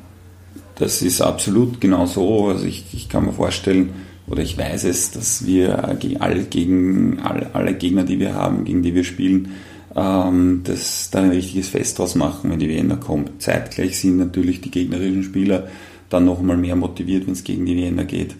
Das 0.77 1.03
ist 1.03 1.21
absolut 1.21 1.81
genau 1.81 2.07
so. 2.07 2.49
Also 2.49 2.65
ich, 2.65 2.87
ich 2.93 3.09
kann 3.09 3.25
mir 3.25 3.33
vorstellen, 3.33 3.91
oder 4.27 4.43
ich 4.43 4.59
weiß 4.59 4.85
es, 4.85 5.11
dass 5.11 5.47
wir 5.47 5.85
alle, 6.21 6.45
gegen, 6.45 7.21
alle, 7.21 7.55
alle 7.55 7.75
Gegner, 7.75 8.05
die 8.05 8.19
wir 8.19 8.35
haben, 8.35 8.65
gegen 8.65 8.83
die 8.83 8.95
wir 8.95 9.05
spielen, 9.05 9.53
ähm, 9.95 10.63
das 10.65 11.11
da 11.11 11.21
ein 11.23 11.31
richtiges 11.31 11.69
Fest 11.69 11.99
draus 11.99 12.15
machen, 12.15 12.51
wenn 12.51 12.59
die 12.59 12.69
Wiener 12.69 12.97
kommt. 12.97 13.43
Zeitgleich 13.43 13.99
sind 13.99 14.19
natürlich 14.19 14.61
die 14.61 14.71
gegnerischen 14.71 15.23
Spieler 15.23 15.69
dann 16.09 16.25
noch 16.25 16.41
mal 16.41 16.57
mehr 16.57 16.77
motiviert, 16.77 17.27
wenn 17.27 17.33
es 17.33 17.45
gegen 17.45 17.67
die 17.67 17.77
Wiener 17.77 18.05
geht. 18.05 18.35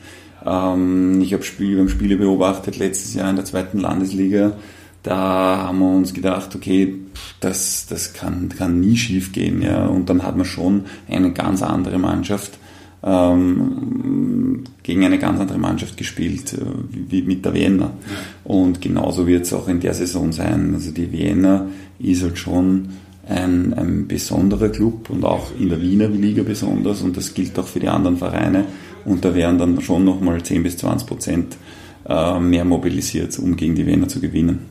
Ähm, 0.47 1.21
ich 1.21 1.33
habe 1.33 1.43
Spiel, 1.43 1.89
Spiele 1.89 2.17
beobachtet 2.17 2.79
letztes 2.79 3.15
Jahr 3.15 3.31
in 3.31 3.37
der 3.37 3.45
zweiten 3.45 3.79
Landesliga. 3.79 4.53
Da 5.03 5.17
haben 5.59 5.79
wir 5.79 5.91
uns 5.91 6.15
gedacht, 6.15 6.55
okay, 6.55 6.95
das, 7.41 7.87
das 7.87 8.13
kann, 8.13 8.49
kann 8.49 8.81
nie 8.81 8.97
schief 8.97 9.33
gehen. 9.33 9.63
Ja. 9.63 9.87
Und 9.87 10.09
dann 10.09 10.23
hat 10.23 10.37
man 10.37 10.47
schon 10.47 10.85
eine 11.09 11.33
ganz 11.33 11.63
andere 11.63 11.99
Mannschaft 11.99 12.59
ähm, 13.03 14.65
gegen 14.83 15.05
eine 15.05 15.19
ganz 15.19 15.39
andere 15.41 15.59
Mannschaft 15.59 15.97
gespielt, 15.97 16.55
äh, 16.55 16.61
wie 16.91 17.23
mit 17.23 17.45
der 17.45 17.55
Wiener. 17.55 17.93
Und 18.45 18.81
genauso 18.81 19.27
wird 19.27 19.45
es 19.45 19.53
auch 19.53 19.69
in 19.69 19.81
der 19.81 19.95
Saison 19.95 20.33
sein. 20.33 20.73
Also 20.75 20.91
die 20.91 21.13
Wiener 21.13 21.67
ist 21.99 22.23
halt 22.23 22.39
schon 22.39 22.89
ein, 23.29 23.75
ein 23.75 24.07
besonderer 24.07 24.69
Club 24.69 25.11
und 25.11 25.25
auch 25.25 25.51
in 25.59 25.69
der 25.69 25.81
Wiener 25.81 26.09
Liga 26.09 26.43
besonders 26.43 27.03
und 27.03 27.17
das 27.17 27.35
gilt 27.35 27.59
auch 27.59 27.67
für 27.67 27.81
die 27.81 27.89
anderen 27.89 28.17
Vereine 28.17 28.67
und 29.07 29.25
da 29.25 29.35
wären 29.35 29.59
dann 29.59 29.81
schon 29.81 30.05
nochmal 30.05 30.43
10 30.43 30.63
bis 30.63 30.77
20 30.79 31.09
Prozent 31.09 31.57
äh, 32.09 32.39
mehr 32.39 32.65
mobilisiert, 32.65 33.39
um 33.39 33.57
gegen 33.57 33.75
die 33.75 33.87
Wiener 33.87 34.09
zu 34.09 34.21
gewinnen. 34.21 34.67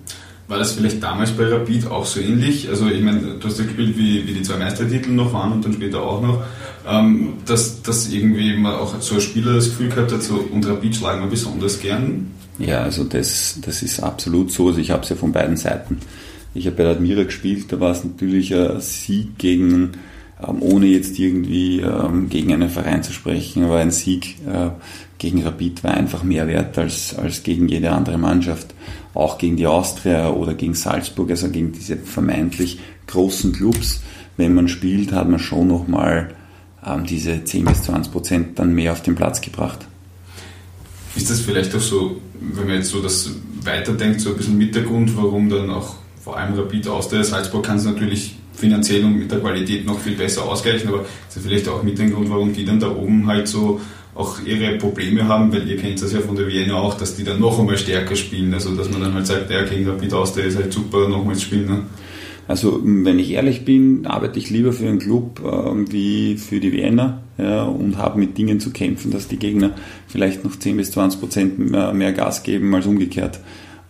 War 0.48 0.60
das 0.60 0.74
vielleicht 0.74 1.02
damals 1.02 1.32
bei 1.32 1.48
Rapid 1.48 1.88
auch 1.88 2.06
so 2.06 2.20
ähnlich? 2.20 2.70
Also 2.70 2.88
ich 2.88 3.02
meine, 3.02 3.20
du 3.40 3.48
hast 3.48 3.58
ja 3.58 3.66
gespielt, 3.66 3.98
wie, 3.98 4.28
wie 4.28 4.34
die 4.34 4.44
zwei 4.44 4.58
Meistertitel 4.58 5.10
noch 5.10 5.34
waren 5.34 5.54
und 5.54 5.66
dann 5.66 5.74
später 5.74 6.04
auch 6.04 6.22
noch, 6.22 6.44
ähm, 6.88 7.34
dass, 7.48 7.82
dass 7.82 8.10
irgendwie 8.10 8.56
man 8.56 8.76
auch 8.76 9.02
so 9.02 9.16
ein 9.16 9.22
Spieler 9.22 9.56
das 9.56 9.70
Gefühl 9.70 9.90
gehabt 9.90 10.12
hat, 10.12 10.22
so, 10.22 10.36
und 10.52 10.68
Rapid 10.68 10.96
schlagen 10.96 11.22
wir 11.22 11.30
besonders 11.30 11.80
gern? 11.80 12.28
Ja, 12.60 12.82
also 12.84 13.04
das, 13.04 13.60
das 13.66 13.82
ist 13.82 14.02
absolut 14.02 14.52
so. 14.52 14.68
Also 14.68 14.80
ich 14.80 14.92
habe 14.92 15.02
es 15.02 15.10
ja 15.10 15.16
von 15.16 15.32
beiden 15.32 15.58
Seiten. 15.58 15.98
Ich 16.54 16.68
habe 16.68 16.76
bei 16.76 16.84
der 16.84 16.94
Admira 16.94 17.24
gespielt, 17.24 17.72
da 17.72 17.80
war 17.80 17.92
es 17.92 18.04
natürlich 18.04 18.54
ein 18.54 18.80
Sieg 18.82 19.38
gegen 19.40 19.94
ähm, 20.48 20.62
ohne 20.62 20.88
jetzt 20.88 21.18
irgendwie 21.18 21.80
ähm, 21.80 22.30
gegen 22.30 22.54
einen 22.54 22.70
Verein 22.70 23.04
zu 23.04 23.14
sprechen, 23.14 23.64
aber 23.64 23.78
ein 23.78 23.92
Sieg 23.92 24.38
äh, 24.48 24.70
gegen 25.18 25.44
Rapid 25.44 25.84
war 25.84 25.94
einfach 25.94 26.24
mehr 26.24 26.48
wert 26.48 26.78
als, 26.78 27.16
als 27.16 27.44
gegen 27.44 27.68
jede 27.68 27.92
andere 27.92 28.18
Mannschaft. 28.18 28.74
Auch 29.14 29.38
gegen 29.38 29.56
die 29.56 29.68
Austria 29.68 30.30
oder 30.30 30.54
gegen 30.54 30.74
Salzburg, 30.74 31.30
also 31.30 31.50
gegen 31.50 31.72
diese 31.72 31.98
vermeintlich 31.98 32.80
großen 33.08 33.54
Clubs. 33.54 34.02
Wenn 34.36 34.54
man 34.54 34.68
spielt, 34.68 35.14
hat 35.14 35.30
man 35.30 35.40
schon 35.40 35.68
nochmal 35.68 36.36
ähm, 36.86 37.06
diese 37.06 37.44
10 37.44 37.66
bis 37.66 37.84
20 37.84 38.12
Prozent 38.12 38.60
dann 38.60 38.74
mehr 38.74 38.92
auf 38.92 39.02
den 39.02 39.16
Platz 39.16 39.40
gebracht. 39.40 39.88
Ist 41.16 41.30
das 41.30 41.40
vielleicht 41.40 41.74
auch 41.74 41.80
so, 41.80 42.20
wenn 42.42 42.68
man 42.68 42.76
jetzt 42.76 42.90
so 42.90 43.02
das 43.02 43.32
weiterdenkt, 43.64 44.20
so 44.20 44.32
ein 44.32 44.38
bisschen 44.38 44.58
mit 44.58 44.76
der 44.76 44.84
Grund, 44.84 45.16
warum 45.16 45.50
dann 45.50 45.70
auch 45.70 45.96
vor 46.22 46.38
allem 46.38 46.56
Rapid 46.56 46.88
Austria, 46.90 47.24
Salzburg 47.24 47.66
kann 47.66 47.78
es 47.78 47.86
natürlich 47.86 48.36
finanziell 48.58 49.04
und 49.04 49.18
mit 49.18 49.32
der 49.32 49.40
Qualität 49.40 49.86
noch 49.86 50.00
viel 50.00 50.16
besser 50.16 50.44
ausgleichen, 50.44 50.90
aber 50.90 51.06
das 51.28 51.38
ist 51.38 51.44
vielleicht 51.44 51.68
auch 51.68 51.84
mit 51.84 51.98
dem 51.98 52.14
Grund, 52.14 52.30
warum 52.30 52.54
die 52.54 52.66
dann 52.66 52.80
da 52.80 52.90
oben 52.90 53.28
halt 53.28 53.48
so 53.48 53.80
auch 54.16 54.40
ihre 54.46 54.78
Probleme 54.78 55.28
haben, 55.28 55.52
weil 55.52 55.70
ihr 55.70 55.78
kennt 55.78 56.02
das 56.02 56.14
ja 56.14 56.22
von 56.22 56.36
der 56.36 56.48
Vienna 56.48 56.76
auch, 56.76 56.96
dass 56.96 57.16
die 57.16 57.24
dann 57.24 57.40
noch 57.40 57.60
einmal 57.60 57.78
stärker 57.78 58.16
spielen, 58.16 58.54
also 58.54 58.74
dass 58.74 58.90
man 58.90 59.02
dann 59.02 59.14
halt 59.14 59.28
sagt, 59.28 59.50
der 59.50 59.64
gegen 59.64 59.88
Rapid 59.88 60.14
aus, 60.14 60.34
der 60.34 60.46
ist 60.46 60.56
halt 60.56 60.72
super, 60.72 61.10
nochmals 61.10 61.42
spielen. 61.42 61.66
Ne? 61.66 61.84
Also 62.48 62.80
wenn 62.84 63.20
ich 63.20 63.32
ehrlich 63.32 63.66
bin, 63.66 64.06
arbeite 64.06 64.40
ich 64.40 64.50
lieber 64.50 64.72
für 64.72 64.88
einen 64.88 65.00
Club 65.00 65.42
äh, 65.44 65.92
wie 65.92 66.38
für 66.38 66.60
die 66.60 66.72
Vienna 66.72 67.24
ja, 67.38 67.64
und 67.64 67.98
habe 67.98 68.20
mit 68.20 68.38
Dingen 68.38 68.60
zu 68.60 68.72
kämpfen, 68.72 69.12
dass 69.12 69.28
die 69.28 69.38
Gegner 69.38 69.72
vielleicht 70.08 70.44
noch 70.46 70.58
10 70.58 70.78
bis 70.78 70.92
20 70.92 71.20
Prozent 71.20 71.60
mehr, 71.60 71.94
mehr 71.94 72.14
Gas 72.14 72.44
geben 72.44 72.74
als 72.74 72.86
umgekehrt. 72.86 73.40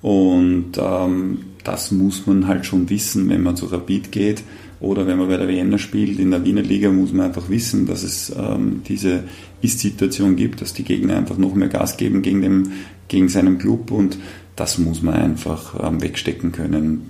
Und 0.02 0.72
ähm, 0.78 1.40
das 1.66 1.92
muss 1.92 2.28
man 2.28 2.48
halt 2.48 2.66
schon 2.66 2.90
wissen, 2.90 3.28
wenn 3.28 3.44
man 3.44 3.58
zu 3.58 3.66
Rapid 3.66 4.12
geht 4.12 4.44
oder 4.80 5.08
wenn 5.08 5.18
man 5.18 5.28
bei 5.28 5.38
der 5.38 5.48
Vienna 5.48 5.78
spielt. 5.78 6.20
In 6.20 6.32
der 6.32 6.46
Wiener 6.46 6.62
Liga 6.62 6.92
muss 6.92 7.12
man 7.12 7.26
einfach 7.26 7.50
wissen, 7.50 7.88
dass 7.88 8.04
es 8.04 8.34
ähm, 8.38 8.82
diese 8.88 9.24
Ist-Situation 9.62 10.36
gibt, 10.36 10.62
dass 10.62 10.74
die 10.74 10.84
Gegner 10.84 11.18
einfach 11.18 11.38
noch 11.38 11.56
mehr 11.56 11.68
Gas 11.68 11.98
geben 11.98 12.22
gegen, 12.22 12.42
dem, 12.42 12.72
gegen 13.08 13.30
seinen 13.30 13.58
Club 13.58 13.92
und 13.92 14.18
das 14.56 14.78
muss 14.78 15.02
man 15.02 15.16
einfach 15.16 15.76
ähm, 15.84 16.02
wegstecken 16.02 16.52
können. 16.52 17.10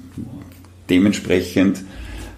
Dementsprechend 0.89 1.83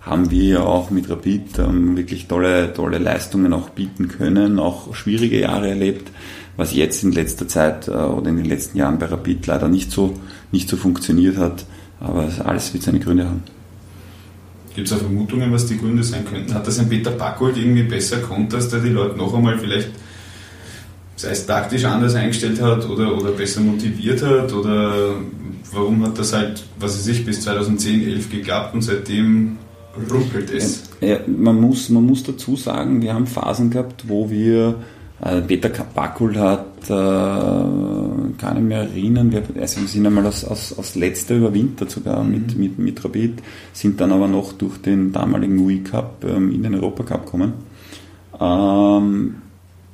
haben 0.01 0.32
wir 0.32 0.65
auch 0.65 0.89
mit 0.89 1.10
Rapid 1.10 1.60
ähm, 1.60 1.97
wirklich 1.97 2.27
tolle, 2.27 2.73
tolle 2.73 2.97
Leistungen 2.97 3.53
auch 3.53 3.69
bieten 3.69 4.08
können, 4.08 4.58
auch 4.58 4.95
schwierige 4.95 5.39
Jahre 5.39 5.69
erlebt, 5.69 6.12
was 6.56 6.73
jetzt 6.73 7.03
in 7.03 7.12
letzter 7.12 7.47
Zeit 7.47 7.88
äh, 7.88 7.91
oder 7.91 8.30
in 8.30 8.38
den 8.38 8.45
letzten 8.45 8.77
Jahren 8.77 8.97
bei 8.97 9.06
Rapid 9.06 9.45
leider 9.45 9.67
nicht 9.67 9.91
so, 9.91 10.13
nicht 10.51 10.67
so 10.67 10.77
funktioniert 10.77 11.38
hat. 11.38 11.65
Aber 11.99 12.29
alles 12.45 12.73
wird 12.73 12.83
seine 12.83 12.99
Gründe 12.99 13.25
haben. 13.25 13.43
Gibt 14.75 14.88
es 14.88 14.93
auch 14.93 14.99
Vermutungen, 14.99 15.51
was 15.51 15.65
die 15.65 15.77
Gründe 15.77 16.03
sein 16.03 16.25
könnten? 16.25 16.53
Hat 16.53 16.67
das 16.67 16.77
ein 16.77 16.88
Peter 16.88 17.12
Backholt 17.12 17.57
irgendwie 17.57 17.83
besser 17.83 18.17
konnt, 18.17 18.53
dass 18.53 18.69
der 18.69 18.79
die 18.79 18.89
Leute 18.89 19.17
noch 19.17 19.33
einmal 19.33 19.57
vielleicht 19.57 19.89
sei 21.17 21.31
es 21.31 21.45
taktisch 21.45 21.83
anders 21.83 22.15
eingestellt 22.15 22.62
hat 22.62 22.88
oder, 22.88 23.17
oder 23.17 23.31
besser 23.31 23.62
motiviert 23.62 24.21
hat 24.21 24.53
oder 24.53 25.15
warum 25.73 26.05
hat 26.05 26.17
das 26.17 26.31
halt, 26.31 26.63
was 26.79 26.97
weiß 26.97 27.07
ich, 27.07 27.25
bis 27.25 27.41
2010, 27.41 28.07
11 28.07 28.29
geklappt 28.29 28.73
und 28.75 28.83
seitdem 28.83 29.57
rumpelt 30.10 30.51
es? 30.53 30.83
Ja, 31.01 31.17
man, 31.25 31.60
muss, 31.60 31.89
man 31.89 32.05
muss 32.05 32.23
dazu 32.23 32.55
sagen, 32.55 33.01
wir 33.01 33.13
haben 33.13 33.27
Phasen 33.27 33.71
gehabt, 33.71 34.07
wo 34.07 34.29
wir 34.29 34.75
Peter 35.19 35.69
Bakul 35.69 36.38
hat, 36.38 36.84
äh, 36.84 36.93
kann 38.38 38.58
ich 38.58 38.62
mir 38.62 38.75
erinnern, 38.75 39.32
wir, 39.32 39.41
also 39.60 39.82
wir 39.82 39.88
sind 39.88 40.06
einmal 40.06 40.27
aus, 40.27 40.45
aus, 40.45 40.77
aus 40.77 40.93
letzter 40.93 41.36
überwintert 41.36 41.89
sogar 41.89 42.23
mhm. 42.23 42.32
mit, 42.32 42.58
mit, 42.58 42.80
mit 42.80 43.03
Rapid, 43.03 43.41
sind 43.73 43.99
dann 43.99 44.12
aber 44.12 44.27
noch 44.27 44.53
durch 44.53 44.77
den 44.77 45.12
damaligen 45.12 45.58
UI 45.58 45.80
Cup 45.80 46.23
ähm, 46.23 46.51
in 46.51 46.62
den 46.62 46.75
Europacup 46.75 47.25
gekommen. 47.25 47.53
Ähm, 48.39 49.36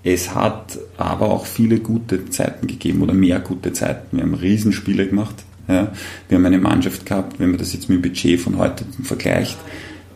es 0.04 0.36
hat 0.36 0.78
aber 0.98 1.32
auch 1.32 1.46
viele 1.46 1.80
gute 1.80 2.30
Zeiten 2.30 2.68
gegeben 2.68 3.02
oder 3.02 3.14
mehr 3.14 3.40
gute 3.40 3.72
Zeiten. 3.72 4.18
Wir 4.18 4.24
haben 4.24 4.34
Riesenspiele 4.34 5.08
gemacht. 5.08 5.36
Ja. 5.70 5.94
Wir 6.28 6.38
haben 6.38 6.46
eine 6.46 6.58
Mannschaft 6.58 7.06
gehabt, 7.06 7.40
wenn 7.40 7.52
man 7.52 7.60
das 7.60 7.72
jetzt 7.72 7.88
mit 7.88 8.00
dem 8.00 8.02
Budget 8.02 8.42
von 8.42 8.58
heute 8.58 8.84
vergleicht, 9.02 9.58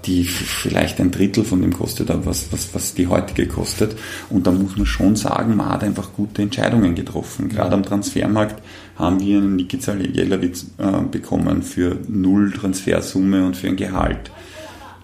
die 0.05 0.23
vielleicht 0.23 0.99
ein 0.99 1.11
Drittel 1.11 1.43
von 1.43 1.61
dem 1.61 1.73
kostet, 1.73 2.09
was, 2.25 2.51
was, 2.51 2.73
was 2.73 2.93
die 2.93 3.07
heutige 3.07 3.47
kostet. 3.47 3.95
Und 4.29 4.47
da 4.47 4.51
muss 4.51 4.77
man 4.77 4.85
schon 4.85 5.15
sagen, 5.15 5.55
man 5.55 5.69
hat 5.69 5.83
einfach 5.83 6.13
gute 6.13 6.41
Entscheidungen 6.41 6.95
getroffen. 6.95 7.49
Gerade 7.49 7.73
am 7.73 7.83
Transfermarkt 7.83 8.61
haben 8.95 9.19
wir 9.19 9.37
einen 9.37 9.55
Nikica 9.55 9.93
Jelawitz 9.93 10.67
äh, 10.77 11.01
bekommen 11.11 11.61
für 11.61 11.97
null 12.07 12.51
Transfersumme 12.51 13.45
und 13.45 13.57
für 13.57 13.67
ein 13.67 13.75
Gehalt. 13.75 14.31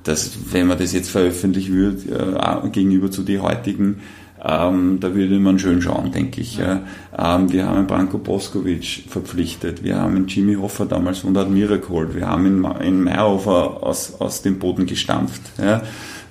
Das, 0.04 0.32
wenn 0.52 0.68
man 0.68 0.78
das 0.78 0.94
jetzt 0.94 1.10
veröffentlichen 1.10 1.74
würde, 1.74 2.64
äh, 2.66 2.70
gegenüber 2.70 3.10
zu 3.10 3.24
den 3.24 3.42
heutigen 3.42 4.02
Ähm, 4.46 5.00
da 5.00 5.16
würde 5.16 5.40
man 5.40 5.58
schön 5.58 5.82
schauen, 5.82 6.12
denke 6.12 6.42
ich. 6.42 6.58
Ja. 6.58 6.82
Ähm, 7.18 7.52
wir 7.52 7.66
haben 7.66 7.88
Branko 7.88 8.18
Boskovic 8.18 9.06
verpflichtet, 9.08 9.84
wir 9.84 9.98
haben 9.98 10.28
Jimmy 10.28 10.56
Hoffer 10.56 10.86
damals 10.86 11.20
von 11.20 11.34
der 11.34 11.44
Admira 11.44 11.78
geholt, 11.78 12.14
wir 12.14 12.28
haben 12.28 12.46
einen, 12.46 12.66
einen 12.66 13.04
Meyerhofer 13.04 13.84
aus, 13.84 14.20
aus 14.20 14.42
dem 14.42 14.60
Boden 14.60 14.86
gestampft, 14.86 15.42
ja, 15.58 15.84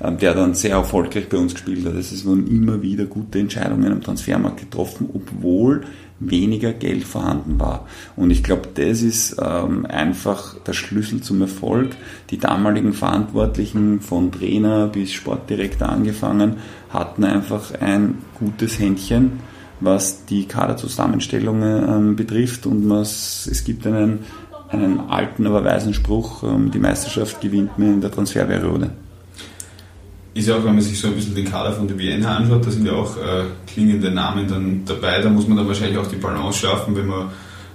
ähm, 0.03 0.19
der 0.19 0.35
dann 0.35 0.55
sehr 0.55 0.73
erfolgreich 0.73 1.29
bei 1.31 1.39
uns 1.39 1.55
gespielt 1.55 1.87
hat. 1.87 1.95
Es 1.95 2.25
wurden 2.27 2.47
immer 2.49 2.83
wieder 2.83 3.07
gute 3.07 3.39
Entscheidungen 3.39 3.91
am 3.91 4.03
Transfermarkt 4.03 4.61
getroffen, 4.61 5.09
obwohl 5.15 5.83
weniger 6.31 6.73
Geld 6.73 7.05
vorhanden 7.05 7.59
war. 7.59 7.87
Und 8.17 8.31
ich 8.31 8.43
glaube, 8.43 8.69
das 8.75 9.03
ist 9.03 9.37
ähm, 9.43 9.87
einfach 9.87 10.59
der 10.61 10.73
Schlüssel 10.73 11.21
zum 11.21 11.41
Erfolg. 11.41 11.91
Die 12.31 12.39
damaligen 12.39 12.93
Verantwortlichen 12.93 14.01
von 14.01 14.33
Trainer 14.33 14.89
bis 14.89 15.13
Sportdirektor 15.13 15.89
angefangen 15.89 16.57
hatten 16.91 17.25
einfach 17.25 17.73
ein 17.81 18.19
gutes 18.39 18.79
Händchen, 18.79 19.41
was 19.81 20.27
die 20.27 20.47
Kaderzusammenstellungen 20.47 21.89
ähm, 21.89 22.17
betrifft. 22.17 22.67
Und 22.67 22.89
was, 22.89 23.49
es 23.51 23.65
gibt 23.65 23.87
einen, 23.87 24.21
einen 24.69 25.01
alten, 25.01 25.47
aber 25.47 25.65
weisen 25.65 25.95
Spruch, 25.95 26.43
ähm, 26.43 26.71
die 26.71 26.79
Meisterschaft 26.79 27.41
gewinnt 27.41 27.79
man 27.79 27.95
in 27.95 28.01
der 28.01 28.11
Transferperiode 28.11 28.91
ist 30.35 30.49
ja 30.49 30.57
auch, 30.57 30.65
wenn 30.65 30.75
man 30.75 30.81
sich 30.81 30.99
so 30.99 31.09
ein 31.09 31.15
bisschen 31.15 31.35
den 31.35 31.45
Kader 31.45 31.73
von 31.73 31.87
der 31.87 31.99
Vienna 31.99 32.37
anschaut, 32.37 32.67
da 32.67 32.71
sind 32.71 32.87
ja 32.87 32.93
auch 32.93 33.17
äh, 33.17 33.45
klingende 33.67 34.11
Namen 34.11 34.49
dann 34.49 34.83
dabei. 34.87 35.21
Da 35.21 35.29
muss 35.29 35.47
man 35.47 35.59
dann 35.59 35.69
wahrscheinlich 35.69 35.99
auch 35.99 36.07
die 36.07 36.17
Balance 36.17 36.61
schaffen, 36.61 36.97
wenn 36.97 37.07
man 37.07 37.31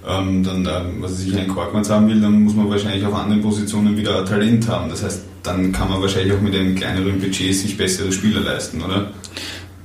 ähm, 0.08 0.42
dann, 0.42 0.66
ähm, 0.66 0.96
was 1.00 1.18
sich 1.18 1.36
einen 1.36 1.48
Korkmanns 1.48 1.90
haben 1.90 2.08
will, 2.08 2.20
dann 2.20 2.42
muss 2.42 2.54
man 2.54 2.68
wahrscheinlich 2.68 3.04
auf 3.06 3.14
anderen 3.14 3.42
Positionen 3.42 3.96
wieder 3.96 4.24
Talent 4.24 4.68
haben. 4.68 4.90
Das 4.90 5.04
heißt, 5.04 5.22
dann 5.42 5.72
kann 5.72 5.88
man 5.88 6.00
wahrscheinlich 6.00 6.32
auch 6.32 6.40
mit 6.40 6.54
einem 6.54 6.74
kleineren 6.74 7.20
Budget 7.20 7.54
sich 7.54 7.76
bessere 7.76 8.10
Spieler 8.10 8.40
leisten, 8.40 8.82
oder? 8.82 9.12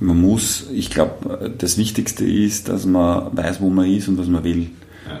Man 0.00 0.20
muss, 0.20 0.66
ich 0.72 0.90
glaube, 0.90 1.54
das 1.56 1.78
Wichtigste 1.78 2.24
ist, 2.24 2.68
dass 2.68 2.84
man 2.84 3.36
weiß, 3.36 3.60
wo 3.60 3.70
man 3.70 3.88
ist 3.88 4.08
und 4.08 4.18
was 4.18 4.26
man 4.26 4.42
will. 4.44 4.70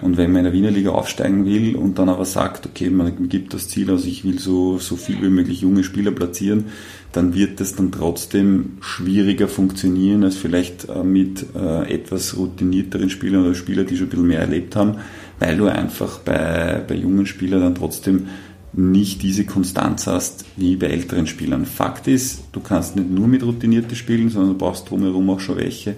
Und 0.02 0.16
wenn 0.16 0.32
man 0.32 0.40
in 0.40 0.44
der 0.44 0.52
Wiener 0.52 0.70
Liga 0.70 0.90
aufsteigen 0.90 1.44
will 1.44 1.76
und 1.76 1.98
dann 1.98 2.08
aber 2.08 2.24
sagt, 2.24 2.66
okay, 2.66 2.90
man 2.90 3.28
gibt 3.28 3.54
das 3.54 3.68
Ziel 3.68 3.90
aus, 3.90 4.04
ich 4.06 4.24
will 4.24 4.38
so, 4.38 4.78
so 4.78 4.96
viel 4.96 5.20
wie 5.22 5.28
möglich 5.28 5.60
junge 5.60 5.84
Spieler 5.84 6.10
platzieren, 6.10 6.66
dann 7.14 7.34
wird 7.34 7.60
das 7.60 7.74
dann 7.76 7.92
trotzdem 7.92 8.78
schwieriger 8.80 9.46
funktionieren 9.48 10.24
als 10.24 10.36
vielleicht 10.36 10.88
äh, 10.88 11.04
mit 11.04 11.46
äh, 11.54 11.92
etwas 11.92 12.36
routinierteren 12.36 13.08
Spielern 13.08 13.44
oder 13.44 13.54
Spielern, 13.54 13.86
die 13.86 13.96
schon 13.96 14.06
ein 14.06 14.10
bisschen 14.10 14.26
mehr 14.26 14.40
erlebt 14.40 14.74
haben, 14.74 14.96
weil 15.38 15.56
du 15.56 15.66
einfach 15.66 16.18
bei, 16.18 16.82
bei 16.86 16.96
jungen 16.96 17.26
Spielern 17.26 17.60
dann 17.60 17.74
trotzdem 17.74 18.26
nicht 18.72 19.22
diese 19.22 19.44
Konstanz 19.44 20.08
hast 20.08 20.44
wie 20.56 20.74
bei 20.74 20.88
älteren 20.88 21.28
Spielern. 21.28 21.64
Fakt 21.64 22.08
ist, 22.08 22.42
du 22.50 22.58
kannst 22.58 22.96
nicht 22.96 23.08
nur 23.08 23.28
mit 23.28 23.44
routinierten 23.44 23.94
spielen, 23.94 24.30
sondern 24.30 24.54
du 24.54 24.58
brauchst 24.58 24.90
drumherum 24.90 25.30
auch 25.30 25.40
schon 25.40 25.58
welche, 25.58 25.94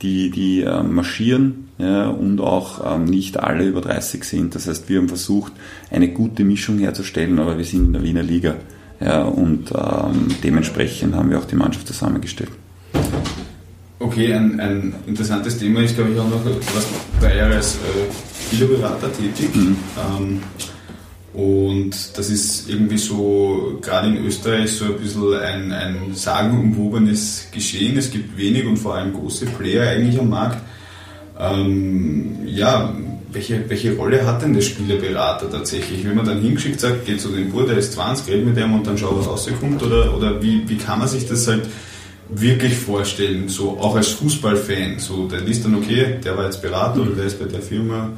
die, 0.00 0.30
die 0.30 0.62
äh, 0.62 0.82
marschieren 0.82 1.68
ja, 1.76 2.08
und 2.08 2.40
auch 2.40 2.94
ähm, 2.94 3.04
nicht 3.04 3.38
alle 3.38 3.66
über 3.66 3.82
30 3.82 4.24
sind. 4.24 4.54
Das 4.54 4.66
heißt, 4.66 4.88
wir 4.88 4.98
haben 4.98 5.08
versucht, 5.08 5.52
eine 5.90 6.08
gute 6.08 6.44
Mischung 6.44 6.78
herzustellen, 6.78 7.38
aber 7.38 7.58
wir 7.58 7.64
sind 7.64 7.86
in 7.86 7.92
der 7.92 8.02
Wiener 8.02 8.22
Liga. 8.22 8.56
Ja, 9.04 9.22
und 9.22 9.70
ähm, 9.70 10.28
dementsprechend 10.42 11.14
haben 11.14 11.28
wir 11.28 11.38
auch 11.38 11.44
die 11.44 11.56
Mannschaft 11.56 11.86
zusammengestellt. 11.86 12.50
Okay, 13.98 14.32
ein, 14.32 14.58
ein 14.60 14.94
interessantes 15.06 15.58
Thema 15.58 15.80
ist, 15.80 15.94
glaube 15.94 16.12
ich, 16.12 16.18
auch 16.18 16.28
noch, 16.28 16.44
was 16.44 16.86
war 17.20 17.34
ja 17.34 17.44
als 17.44 17.76
äh, 17.76 18.56
tätig. 18.56 19.54
Mhm. 19.54 19.76
Ähm, 19.98 20.42
und 21.34 22.16
das 22.16 22.30
ist 22.30 22.70
irgendwie 22.70 22.96
so, 22.96 23.78
gerade 23.82 24.08
in 24.08 24.24
Österreich, 24.24 24.72
so 24.72 24.86
ein 24.86 24.96
bisschen 24.96 25.34
ein, 25.34 25.72
ein 25.72 26.14
sagenumwobenes 26.14 27.48
Geschehen. 27.50 27.98
Es 27.98 28.10
gibt 28.10 28.38
wenig 28.38 28.64
und 28.66 28.78
vor 28.78 28.94
allem 28.94 29.12
große 29.12 29.46
Player 29.46 29.90
eigentlich 29.90 30.18
am 30.18 30.30
Markt. 30.30 30.62
Ähm, 31.38 32.38
ja, 32.46 32.94
welche, 33.34 33.68
welche 33.68 33.96
Rolle 33.96 34.26
hat 34.26 34.42
denn 34.42 34.54
der 34.54 34.62
Spielerberater 34.62 35.50
tatsächlich? 35.50 36.04
Wenn 36.04 36.16
man 36.16 36.24
dann 36.24 36.40
hingeschickt 36.40 36.80
sagt, 36.80 37.04
geht 37.04 37.20
zu 37.20 37.28
dem 37.28 37.50
Bruder, 37.50 37.68
der 37.68 37.78
ist 37.78 37.92
20, 37.92 38.32
red 38.32 38.46
mit 38.46 38.56
dem 38.56 38.72
und 38.72 38.86
dann 38.86 38.96
schau, 38.96 39.18
was 39.18 39.26
rauskommt? 39.26 39.82
Oder, 39.82 40.16
oder 40.16 40.42
wie, 40.42 40.68
wie 40.68 40.76
kann 40.76 41.00
man 41.00 41.08
sich 41.08 41.28
das 41.28 41.46
halt 41.46 41.66
wirklich 42.28 42.74
vorstellen, 42.74 43.48
so 43.48 43.78
auch 43.78 43.96
als 43.96 44.08
Fußballfan? 44.08 44.98
So, 44.98 45.28
der 45.28 45.40
liest 45.40 45.64
dann, 45.64 45.74
okay, 45.74 46.16
der 46.24 46.36
war 46.36 46.44
jetzt 46.44 46.62
Berater 46.62 47.00
oder 47.02 47.10
der 47.10 47.24
ist 47.26 47.38
bei 47.38 47.46
der 47.46 47.60
Firma 47.60 48.10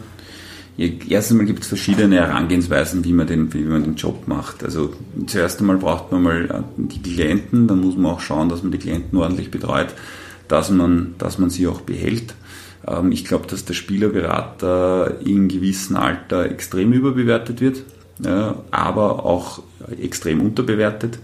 Erstens 0.78 1.30
einmal 1.30 1.46
gibt 1.46 1.62
es 1.62 1.68
verschiedene 1.68 2.16
Herangehensweisen, 2.16 3.02
wie 3.04 3.14
man, 3.14 3.26
den, 3.26 3.52
wie 3.54 3.62
man 3.62 3.82
den 3.82 3.94
Job 3.94 4.28
macht. 4.28 4.62
Also 4.62 4.92
zuerst 5.26 5.60
einmal 5.60 5.78
braucht 5.78 6.12
man 6.12 6.22
mal 6.22 6.44
äh, 6.44 6.62
die 6.76 7.00
Klienten, 7.00 7.66
dann 7.66 7.80
muss 7.80 7.96
man 7.96 8.12
auch 8.12 8.20
schauen, 8.20 8.50
dass 8.50 8.62
man 8.62 8.72
die 8.72 8.78
Klienten 8.78 9.18
ordentlich 9.18 9.50
betreut, 9.50 9.94
dass 10.48 10.70
man, 10.70 11.14
dass 11.16 11.38
man 11.38 11.48
sie 11.48 11.66
auch 11.66 11.80
behält. 11.80 12.34
Ähm, 12.86 13.12
ich 13.12 13.24
glaube, 13.24 13.46
dass 13.46 13.64
der 13.64 13.74
Spielerberater 13.74 15.20
in 15.24 15.48
gewissem 15.48 15.96
Alter 15.96 16.50
extrem 16.50 16.92
überbewertet 16.92 17.60
wird, 17.60 17.82
aber 18.70 19.26
auch 19.26 19.60
extrem 20.00 20.40
unterbewertet. 20.40 21.18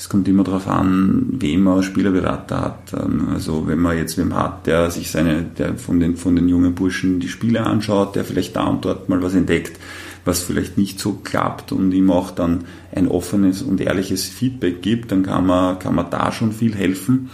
Es 0.00 0.08
kommt 0.08 0.26
immer 0.28 0.44
darauf 0.44 0.66
an, 0.66 1.26
wem 1.28 1.64
man 1.64 1.82
Spielerberater 1.82 2.58
hat. 2.58 2.94
Ähm, 2.94 3.28
also 3.34 3.66
wenn 3.66 3.78
man 3.78 3.98
jetzt 3.98 4.16
wem 4.16 4.34
hat, 4.34 4.66
der 4.66 4.90
sich 4.90 5.10
seine, 5.10 5.42
der 5.42 5.74
von 5.74 6.00
den, 6.00 6.16
von 6.16 6.34
den 6.34 6.48
jungen 6.48 6.74
Burschen 6.74 7.20
die 7.20 7.28
Spiele 7.28 7.66
anschaut, 7.66 8.16
der 8.16 8.24
vielleicht 8.24 8.56
da 8.56 8.64
und 8.64 8.82
dort 8.82 9.10
mal 9.10 9.22
was 9.22 9.34
entdeckt, 9.34 9.78
was 10.24 10.40
vielleicht 10.40 10.78
nicht 10.78 10.98
so 10.98 11.20
klappt 11.22 11.70
und 11.72 11.92
ihm 11.92 12.10
auch 12.10 12.30
dann 12.30 12.64
ein 12.94 13.08
offenes 13.08 13.60
und 13.60 13.78
ehrliches 13.82 14.24
Feedback 14.24 14.80
gibt, 14.80 15.12
dann 15.12 15.22
kann 15.22 15.44
man, 15.44 15.78
kann 15.78 15.94
man 15.94 16.08
da 16.08 16.32
schon 16.32 16.52
viel 16.52 16.74
helfen. 16.74 17.28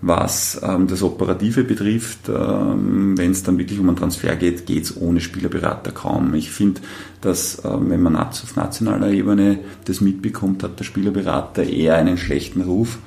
Was 0.00 0.60
ähm, 0.62 0.86
das 0.86 1.02
Operative 1.02 1.64
betrifft, 1.64 2.28
ähm, 2.28 3.18
wenn 3.18 3.32
es 3.32 3.42
dann 3.42 3.58
wirklich 3.58 3.80
um 3.80 3.88
einen 3.88 3.96
Transfer 3.96 4.36
geht, 4.36 4.64
geht 4.64 4.84
es 4.84 4.96
ohne 4.96 5.20
Spielerberater 5.20 5.90
kaum. 5.90 6.34
Ich 6.34 6.52
finde, 6.52 6.80
dass 7.20 7.64
ähm, 7.64 7.90
wenn 7.90 8.02
man 8.02 8.14
auf 8.14 8.54
nationaler 8.54 9.10
Ebene 9.10 9.58
das 9.86 10.00
mitbekommt, 10.00 10.62
hat 10.62 10.78
der 10.78 10.84
Spielerberater 10.84 11.64
eher 11.64 11.96
einen 11.96 12.16
schlechten 12.16 12.60
Ruf. 12.60 12.98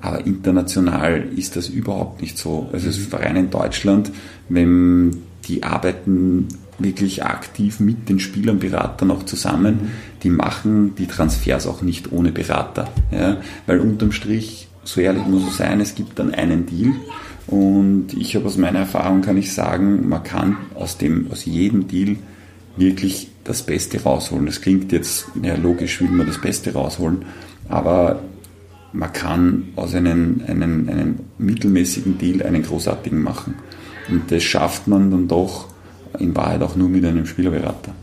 Aber 0.00 0.26
international 0.26 1.28
ist 1.36 1.56
das 1.56 1.68
überhaupt 1.68 2.20
nicht 2.20 2.36
so. 2.36 2.68
Also 2.72 2.88
es 2.88 2.98
ist 2.98 3.12
rein 3.12 3.36
in 3.36 3.50
Deutschland, 3.50 4.10
wenn 4.48 5.22
die 5.44 5.62
arbeiten 5.62 6.48
wirklich 6.78 7.24
aktiv 7.24 7.78
mit 7.78 8.08
den 8.08 8.18
Spielern, 8.18 8.58
Beratern 8.58 9.10
auch 9.10 9.24
zusammen. 9.24 9.92
Die 10.22 10.30
machen 10.30 10.94
die 10.96 11.06
Transfers 11.06 11.66
auch 11.66 11.82
nicht 11.82 12.10
ohne 12.10 12.32
Berater. 12.32 12.88
Ja? 13.12 13.36
Weil 13.66 13.80
unterm 13.80 14.12
Strich 14.12 14.69
so 14.84 15.00
ehrlich 15.00 15.26
muss 15.26 15.46
ich 15.46 15.54
sein, 15.54 15.80
es 15.80 15.94
gibt 15.94 16.18
dann 16.18 16.34
einen 16.34 16.66
Deal. 16.66 16.92
Und 17.46 18.12
ich 18.16 18.36
habe 18.36 18.46
aus 18.46 18.56
meiner 18.56 18.80
Erfahrung 18.80 19.22
kann 19.22 19.36
ich 19.36 19.52
sagen, 19.52 20.08
man 20.08 20.22
kann 20.22 20.56
aus 20.74 20.98
dem, 20.98 21.30
aus 21.30 21.44
jedem 21.44 21.88
Deal 21.88 22.16
wirklich 22.76 23.30
das 23.44 23.62
Beste 23.62 24.02
rausholen. 24.02 24.46
Das 24.46 24.60
klingt 24.60 24.92
jetzt, 24.92 25.26
ja, 25.42 25.56
logisch 25.56 26.00
will 26.00 26.08
man 26.08 26.26
das 26.26 26.40
Beste 26.40 26.72
rausholen, 26.72 27.24
aber 27.68 28.22
man 28.92 29.12
kann 29.12 29.68
aus 29.76 29.94
einem, 29.94 30.42
einem, 30.46 30.88
einem 30.88 31.18
mittelmäßigen 31.38 32.18
Deal 32.18 32.42
einen 32.42 32.62
großartigen 32.62 33.20
machen. 33.20 33.54
Und 34.08 34.30
das 34.30 34.42
schafft 34.42 34.88
man 34.88 35.10
dann 35.10 35.28
doch 35.28 35.68
in 36.18 36.34
Wahrheit 36.34 36.62
auch 36.62 36.76
nur 36.76 36.88
mit 36.88 37.04
einem 37.04 37.26
Spielerberater. 37.26 37.94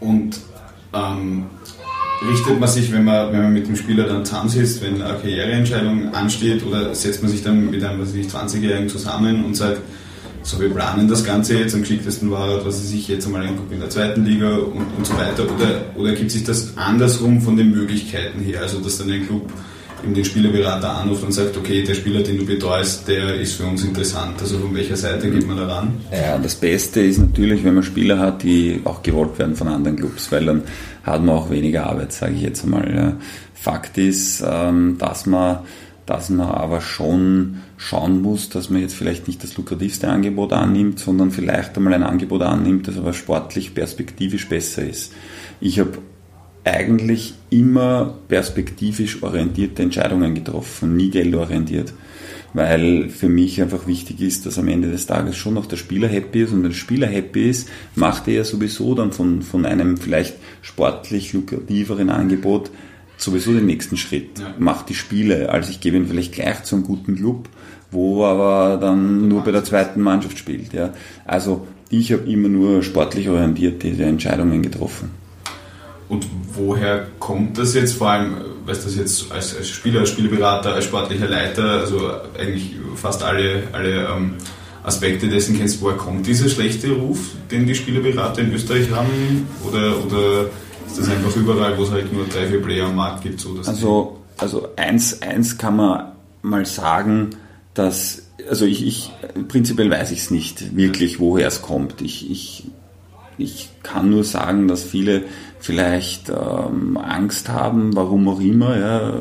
Und 0.00 0.40
ähm, 0.92 1.46
richtet 2.30 2.60
man 2.60 2.68
sich, 2.68 2.92
wenn 2.92 3.04
man, 3.04 3.32
wenn 3.32 3.42
man 3.42 3.52
mit 3.52 3.66
dem 3.66 3.76
Spieler 3.76 4.04
dann 4.04 4.24
zusammensitzt, 4.24 4.82
wenn 4.82 5.02
eine 5.02 5.18
Karriereentscheidung 5.18 6.14
ansteht, 6.14 6.64
oder 6.64 6.94
setzt 6.94 7.22
man 7.22 7.30
sich 7.30 7.42
dann 7.42 7.70
mit 7.70 7.82
einem, 7.84 8.00
was 8.00 8.14
ich, 8.14 8.26
20-Jährigen 8.26 8.88
zusammen 8.88 9.44
und 9.44 9.56
sagt, 9.56 9.80
so, 10.42 10.60
wir 10.60 10.68
planen 10.68 11.08
das 11.08 11.24
Ganze 11.24 11.58
jetzt, 11.58 11.74
am 11.74 11.80
geschicktesten 11.80 12.30
war, 12.30 12.64
was 12.66 12.92
ich 12.92 13.08
jetzt 13.08 13.26
einmal 13.26 13.48
in 13.70 13.80
der 13.80 13.88
zweiten 13.88 14.26
Liga 14.26 14.56
und, 14.56 14.86
und 14.96 15.06
so 15.06 15.14
weiter, 15.14 15.44
oder, 15.44 15.86
oder 15.96 16.12
gibt 16.12 16.30
sich 16.30 16.44
das 16.44 16.76
andersrum 16.76 17.40
von 17.40 17.56
den 17.56 17.70
Möglichkeiten 17.70 18.40
her, 18.40 18.60
also 18.60 18.80
dass 18.80 18.98
dann 18.98 19.10
ein 19.10 19.26
Club 19.26 19.50
eben 20.04 20.14
den 20.14 20.24
Spielerberater 20.24 20.90
anruft 20.90 21.24
und 21.24 21.32
sagt, 21.32 21.56
okay, 21.56 21.82
der 21.82 21.94
Spieler, 21.94 22.22
den 22.22 22.38
du 22.38 22.46
betreust, 22.46 23.08
der 23.08 23.34
ist 23.34 23.54
für 23.54 23.64
uns 23.64 23.82
interessant. 23.82 24.40
Also 24.40 24.58
von 24.58 24.74
welcher 24.74 24.96
Seite 24.96 25.30
geht 25.30 25.46
man 25.46 25.56
da 25.56 25.66
ran? 25.66 25.94
Ja, 26.12 26.38
das 26.38 26.54
Beste 26.54 27.00
ist 27.00 27.18
natürlich, 27.18 27.64
wenn 27.64 27.74
man 27.74 27.82
Spieler 27.82 28.18
hat, 28.18 28.42
die 28.42 28.80
auch 28.84 29.02
gewollt 29.02 29.38
werden 29.38 29.56
von 29.56 29.68
anderen 29.68 29.96
Clubs, 29.96 30.30
weil 30.30 30.44
dann 30.44 30.62
hat 31.02 31.22
man 31.22 31.34
auch 31.34 31.50
weniger 31.50 31.86
Arbeit, 31.86 32.12
sage 32.12 32.34
ich 32.34 32.42
jetzt 32.42 32.64
einmal. 32.64 33.16
Fakt 33.54 33.98
ist, 33.98 34.44
ähm, 34.46 34.96
dass 34.98 35.26
man 35.26 35.60
dass 36.06 36.28
man 36.28 36.48
aber 36.48 36.82
schon 36.82 37.62
schauen 37.78 38.20
muss, 38.20 38.50
dass 38.50 38.68
man 38.68 38.82
jetzt 38.82 38.94
vielleicht 38.94 39.26
nicht 39.26 39.42
das 39.42 39.56
lukrativste 39.56 40.08
Angebot 40.08 40.52
annimmt, 40.52 40.98
sondern 40.98 41.30
vielleicht 41.30 41.76
einmal 41.78 41.94
ein 41.94 42.02
Angebot 42.02 42.42
annimmt, 42.42 42.86
das 42.88 42.98
aber 42.98 43.14
sportlich 43.14 43.74
perspektivisch 43.74 44.46
besser 44.46 44.86
ist. 44.86 45.14
Ich 45.62 45.80
habe 45.80 45.96
eigentlich 46.64 47.34
immer 47.50 48.14
perspektivisch 48.28 49.22
orientierte 49.22 49.82
Entscheidungen 49.82 50.34
getroffen, 50.34 50.96
nie 50.96 51.10
geldorientiert. 51.10 51.92
Weil 52.54 53.08
für 53.08 53.28
mich 53.28 53.60
einfach 53.60 53.86
wichtig 53.86 54.20
ist, 54.20 54.46
dass 54.46 54.58
am 54.58 54.68
Ende 54.68 54.90
des 54.90 55.06
Tages 55.06 55.36
schon 55.36 55.54
noch 55.54 55.66
der 55.66 55.76
Spieler 55.76 56.08
happy 56.08 56.42
ist 56.42 56.52
und 56.52 56.62
wenn 56.62 56.70
der 56.70 56.76
Spieler 56.76 57.08
happy 57.08 57.50
ist, 57.50 57.68
macht 57.96 58.28
er 58.28 58.44
sowieso 58.44 58.94
dann 58.94 59.12
von, 59.12 59.42
von 59.42 59.66
einem 59.66 59.96
vielleicht 59.96 60.36
sportlich 60.62 61.32
lukrativeren 61.32 62.10
Angebot 62.10 62.70
sowieso 63.16 63.52
den 63.52 63.66
nächsten 63.66 63.96
Schritt, 63.96 64.38
ja. 64.38 64.54
macht 64.58 64.88
die 64.88 64.94
Spiele. 64.94 65.50
Also 65.50 65.70
ich 65.70 65.80
gebe 65.80 65.96
ihn 65.96 66.06
vielleicht 66.06 66.32
gleich 66.32 66.62
zu 66.64 66.76
einem 66.76 66.84
guten 66.84 67.16
Club, 67.16 67.48
wo 67.90 68.24
aber 68.24 68.78
dann 68.80 69.28
nur 69.28 69.42
bei 69.42 69.52
der 69.52 69.64
zweiten 69.64 70.00
Mannschaft 70.00 70.38
spielt. 70.38 70.72
Ja. 70.72 70.92
Also 71.24 71.66
ich 71.90 72.12
habe 72.12 72.30
immer 72.30 72.48
nur 72.48 72.82
sportlich 72.82 73.28
orientiert 73.28 73.82
diese 73.82 74.04
Entscheidungen 74.04 74.62
getroffen. 74.62 75.23
Und 76.08 76.26
woher 76.54 77.06
kommt 77.18 77.58
das 77.58 77.74
jetzt? 77.74 77.94
Vor 77.94 78.10
allem, 78.10 78.36
weißt 78.66 78.82
du 78.82 78.88
das 78.88 78.96
jetzt 78.96 79.32
als, 79.32 79.56
als 79.56 79.68
Spieler, 79.68 80.00
als 80.00 80.10
Spieleberater, 80.10 80.74
als 80.74 80.84
sportlicher 80.84 81.28
Leiter, 81.28 81.80
also 81.80 82.10
eigentlich 82.38 82.76
fast 82.96 83.22
alle, 83.22 83.64
alle 83.72 84.08
ähm, 84.08 84.34
Aspekte 84.82 85.28
dessen 85.28 85.56
kennst, 85.56 85.80
woher 85.80 85.96
kommt 85.96 86.26
dieser 86.26 86.48
schlechte 86.48 86.90
Ruf, 86.92 87.18
den 87.50 87.66
die 87.66 87.74
Spielerberater 87.74 88.42
in 88.42 88.52
Österreich 88.52 88.90
haben? 88.90 89.48
Oder, 89.66 90.04
oder 90.04 90.46
ist 90.86 90.98
das 90.98 91.08
einfach 91.08 91.34
überall, 91.34 91.76
wo 91.78 91.82
es 91.82 91.90
halt 91.90 92.12
nur 92.12 92.26
drei, 92.26 92.46
vier 92.46 92.62
Player 92.62 92.86
am 92.86 92.96
Markt 92.96 93.22
gibt? 93.22 93.40
So, 93.40 93.56
also, 93.64 94.20
also 94.36 94.68
eins, 94.76 95.22
eins 95.22 95.56
kann 95.56 95.76
man 95.76 96.12
mal 96.42 96.66
sagen, 96.66 97.30
dass, 97.72 98.22
also 98.48 98.66
ich, 98.66 98.86
ich 98.86 99.10
prinzipiell 99.48 99.90
weiß 99.90 100.10
ich 100.10 100.20
es 100.20 100.30
nicht 100.30 100.76
wirklich, 100.76 101.18
woher 101.18 101.48
es 101.48 101.62
kommt. 101.62 102.02
Ich, 102.02 102.30
ich, 102.30 102.64
ich 103.38 103.70
kann 103.82 104.10
nur 104.10 104.24
sagen, 104.24 104.68
dass 104.68 104.82
viele 104.82 105.24
vielleicht 105.60 106.30
ähm, 106.30 106.96
Angst 106.96 107.48
haben, 107.48 107.96
warum 107.96 108.28
auch 108.28 108.40
immer. 108.40 108.78
Ja. 108.78 109.14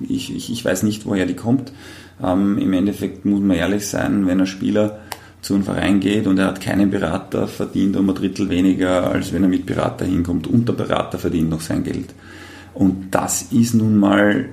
Ich, 0.00 0.34
ich, 0.34 0.52
ich 0.52 0.64
weiß 0.64 0.82
nicht, 0.82 1.06
woher 1.06 1.26
die 1.26 1.34
kommt. 1.34 1.72
Ähm, 2.22 2.58
Im 2.58 2.72
Endeffekt 2.72 3.24
muss 3.24 3.40
man 3.40 3.56
ehrlich 3.56 3.86
sein, 3.86 4.26
wenn 4.26 4.40
ein 4.40 4.46
Spieler 4.46 5.00
zu 5.40 5.54
einem 5.54 5.64
Verein 5.64 6.00
geht 6.00 6.26
und 6.26 6.38
er 6.38 6.48
hat 6.48 6.60
keinen 6.60 6.90
Berater, 6.90 7.48
verdient 7.48 7.96
um 7.96 8.10
ein 8.10 8.14
Drittel 8.14 8.50
weniger, 8.50 9.10
als 9.10 9.32
wenn 9.32 9.42
er 9.42 9.48
mit 9.48 9.66
Berater 9.66 10.04
hinkommt. 10.04 10.46
Und 10.46 10.68
der 10.68 10.74
Berater 10.74 11.18
verdient 11.18 11.50
noch 11.50 11.62
sein 11.62 11.82
Geld. 11.82 12.14
Und 12.74 13.08
das 13.10 13.42
ist 13.50 13.74
nun 13.74 13.98
mal 13.98 14.50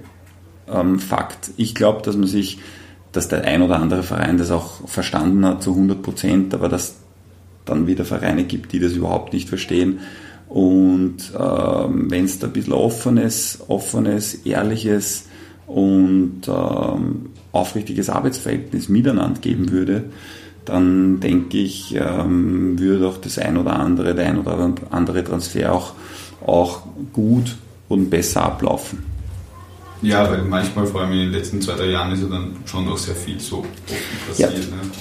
ähm, 0.68 1.00
Fakt. 1.00 1.52
Ich 1.58 1.76
glaube, 1.76 2.02
dass 2.04 2.16
man 2.16 2.28
sich, 2.28 2.60
dass 3.12 3.28
der 3.28 3.44
ein 3.44 3.62
oder 3.62 3.80
andere 3.80 4.04
Verein 4.04 4.38
das 4.38 4.52
auch 4.52 4.88
verstanden 4.88 5.46
hat 5.46 5.62
zu 5.62 5.72
100 5.72 6.02
Prozent, 6.02 6.54
aber 6.54 6.70
dass 6.70 6.96
dann 7.70 7.88
wieder 7.88 8.06
Vereine 8.06 8.44
gibt, 8.44 8.72
die 8.74 8.80
das 8.80 8.94
überhaupt 8.94 9.34
nicht 9.34 9.50
verstehen. 9.50 10.00
Und 10.50 11.18
ähm, 11.38 12.10
wenn 12.10 12.26
es 12.26 12.40
da 12.40 12.48
ein 12.48 12.54
bisschen 12.54 12.74
offenes, 12.74 13.60
offenes, 13.68 14.46
ehrliches 14.46 15.28
und 15.68 16.42
ähm, 16.48 17.30
aufrichtiges 17.52 18.10
Arbeitsverhältnis 18.10 18.88
miteinander 18.88 19.42
geben 19.42 19.72
würde, 19.72 20.06
dann 20.64 21.20
denke 21.20 21.58
ich, 21.58 21.96
ähm, 21.96 22.78
würde 22.80 23.08
auch 23.08 23.18
das 23.18 23.40
ein 23.40 23.58
oder 23.58 23.80
andere, 23.80 24.16
der 24.16 24.28
ein 24.28 24.40
oder 24.40 24.74
andere 24.90 25.24
Transfer 25.24 25.74
auch, 25.74 25.94
auch 26.46 26.84
gut 27.14 27.56
und 27.88 28.10
besser 28.10 28.44
ablaufen. 28.44 29.07
Ja, 30.02 30.30
weil 30.30 30.44
manchmal, 30.44 30.86
vor 30.86 31.02
allem 31.02 31.14
in 31.14 31.20
den 31.20 31.32
letzten 31.32 31.62
zwei, 31.62 31.74
drei 31.74 31.88
Jahren, 31.88 32.14
ist 32.14 32.22
ja 32.22 32.28
dann 32.28 32.56
schon 32.66 32.86
noch 32.86 32.98
sehr 32.98 33.16
viel 33.16 33.40
so 33.40 33.66
passiert. 34.28 34.54
Ja. 34.54 34.60
Ne? 34.60 34.92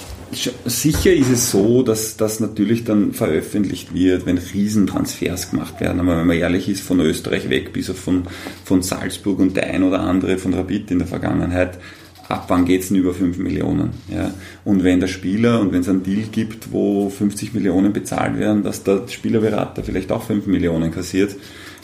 Sicher 0.65 1.13
ist 1.13 1.29
es 1.29 1.51
so, 1.51 1.83
dass 1.83 2.17
das 2.17 2.41
natürlich 2.41 2.83
dann 2.83 3.13
veröffentlicht 3.13 3.93
wird, 3.93 4.25
wenn 4.25 4.37
Riesentransfers 4.37 5.51
gemacht 5.51 5.79
werden. 5.79 6.01
Aber 6.01 6.17
wenn 6.17 6.27
man 6.27 6.37
ehrlich 6.37 6.67
ist, 6.67 6.81
von 6.81 6.99
Österreich 6.99 7.49
weg 7.49 7.71
bis 7.71 7.89
auf 7.89 7.97
von, 7.97 8.23
von 8.65 8.81
Salzburg 8.81 9.39
und 9.39 9.55
der 9.55 9.67
ein 9.67 9.83
oder 9.83 10.01
andere 10.01 10.37
von 10.37 10.53
Rapid 10.53 10.91
in 10.91 10.99
der 10.99 11.07
Vergangenheit, 11.07 11.79
ab 12.27 12.45
wann 12.49 12.65
geht 12.65 12.81
es 12.81 12.89
denn 12.89 12.97
über 12.97 13.13
5 13.13 13.37
Millionen? 13.37 13.91
Ja? 14.13 14.33
Und 14.65 14.83
wenn 14.83 14.99
der 14.99 15.07
Spieler 15.07 15.61
und 15.61 15.71
wenn 15.71 15.81
es 15.81 15.89
einen 15.89 16.03
Deal 16.03 16.23
gibt, 16.29 16.73
wo 16.73 17.09
50 17.09 17.53
Millionen 17.53 17.93
bezahlt 17.93 18.37
werden, 18.37 18.63
dass 18.63 18.83
der 18.83 19.07
Spielerberater 19.07 19.83
vielleicht 19.83 20.11
auch 20.11 20.23
5 20.23 20.45
Millionen 20.47 20.91
kassiert, 20.91 21.35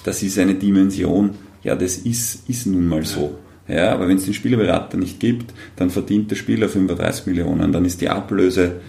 das 0.03 0.21
ist 0.21 0.37
eine 0.37 0.55
Dimension, 0.55 1.31
ja, 1.63 1.75
das 1.75 1.97
ist, 1.97 2.47
ist 2.49 2.67
nun 2.67 2.87
mal 2.87 3.05
so. 3.05 3.37
Ja, 3.67 3.93
aber 3.93 4.09
wenn 4.09 4.17
es 4.17 4.25
den 4.25 4.33
Spielerberater 4.33 4.97
nicht 4.97 5.19
gibt, 5.19 5.53
dann 5.77 5.89
verdient 5.89 6.29
der 6.31 6.35
Spieler 6.35 6.67
35 6.67 7.27
Millionen, 7.27 7.71
dann 7.71 7.85
ist 7.85 8.01
die 8.01 8.09
Ablöse, 8.09 8.81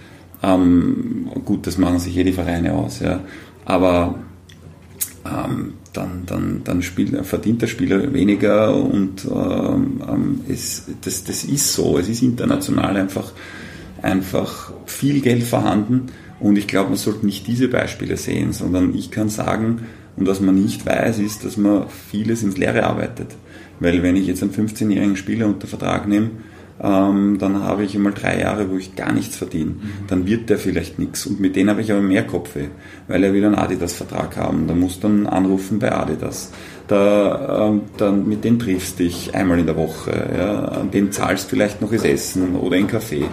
ähm, 0.43 1.31
gut, 1.45 1.67
das 1.67 1.79
machen 1.79 2.01
sich 2.01 2.15
jede 2.15 2.33
Vereine 2.33 2.73
aus, 2.73 2.99
ja, 2.99 3.21
aber 3.65 4.19
ähm, 5.25 5.75
dann, 5.93 6.25
dann, 6.27 6.63
dann 6.65 6.83
spiel, 6.83 7.23
verdient 7.23 7.63
der 7.63 7.69
Spieler 7.69 8.13
weniger 8.13 8.77
und 8.77 9.25
ähm, 9.25 10.03
ähm, 10.09 10.41
es, 10.49 10.87
das, 11.03 11.23
das 11.23 11.45
ist 11.45 11.73
so, 11.73 11.97
es 11.97 12.09
ist 12.09 12.23
international 12.23 12.97
einfach, 12.97 13.33
einfach 14.03 14.73
viel 14.87 15.21
Geld 15.21 15.45
vorhanden 15.45 16.07
und 16.41 16.59
ich 16.59 16.67
glaube, 16.67 16.91
man 16.91 16.99
sollte 16.99 17.25
nicht 17.25 17.47
diese 17.47 17.69
Beispiele 17.69 18.17
sehen, 18.17 18.53
sondern 18.53 18.93
ich 18.95 19.13
kann 19.13 19.29
sagen, 19.29 19.87
und 20.17 20.27
was 20.27 20.41
man 20.41 20.55
nicht 20.55 20.87
weiß, 20.87 21.19
ist, 21.19 21.45
dass 21.45 21.57
man 21.57 21.89
vieles 21.89 22.43
ins 22.43 22.57
Leere 22.57 22.85
arbeitet. 22.85 23.29
Weil 23.81 24.03
wenn 24.03 24.17
ich 24.17 24.27
jetzt 24.27 24.43
einen 24.43 24.53
15-jährigen 24.53 25.17
Spieler 25.17 25.47
unter 25.47 25.67
Vertrag 25.67 26.07
nehme, 26.07 26.31
ähm, 26.83 27.39
dann 27.39 27.63
habe 27.63 27.85
ich 27.85 27.95
einmal 27.95 28.13
drei 28.13 28.41
Jahre, 28.41 28.71
wo 28.71 28.77
ich 28.77 28.97
gar 28.97 29.13
nichts 29.13 29.37
verdiene. 29.37 29.73
Mhm. 29.73 30.07
Dann 30.09 30.27
wird 30.27 30.51
der 30.51 30.59
vielleicht 30.59 30.99
nichts. 30.99 31.27
Und 31.27 31.41
mit 31.41 31.57
denen 31.57 31.71
habe 31.71 31.81
ich 31.81 31.93
aber 31.93 32.01
mehr 32.01 32.27
Kopfweh, 32.27 32.69
weil 33.07 33.23
er 33.23 33.33
will 33.33 33.45
einen 33.45 33.55
Adidas-Vertrag 33.55 34.37
haben. 34.37 34.67
Da 34.67 34.75
muss 34.75 35.01
dann 35.01 35.27
anrufen 35.27 35.79
bei 35.79 35.93
Adidas. 35.93 36.53
Da, 36.87 37.69
ähm, 37.69 37.83
dann 37.97 38.29
mit 38.29 38.45
denen 38.45 38.59
triffst 38.59 38.99
dich 38.99 39.35
einmal 39.35 39.59
in 39.59 39.67
der 39.67 39.77
Woche. 39.77 40.31
Ja. 40.37 40.65
An 40.67 40.91
dem 40.91 41.13
zahlst 41.13 41.49
vielleicht 41.49 41.81
noch 41.81 41.91
das 41.91 42.05
Essen 42.05 42.57
oder 42.57 42.77
ein 42.77 42.87
Kaffee. 42.87 43.25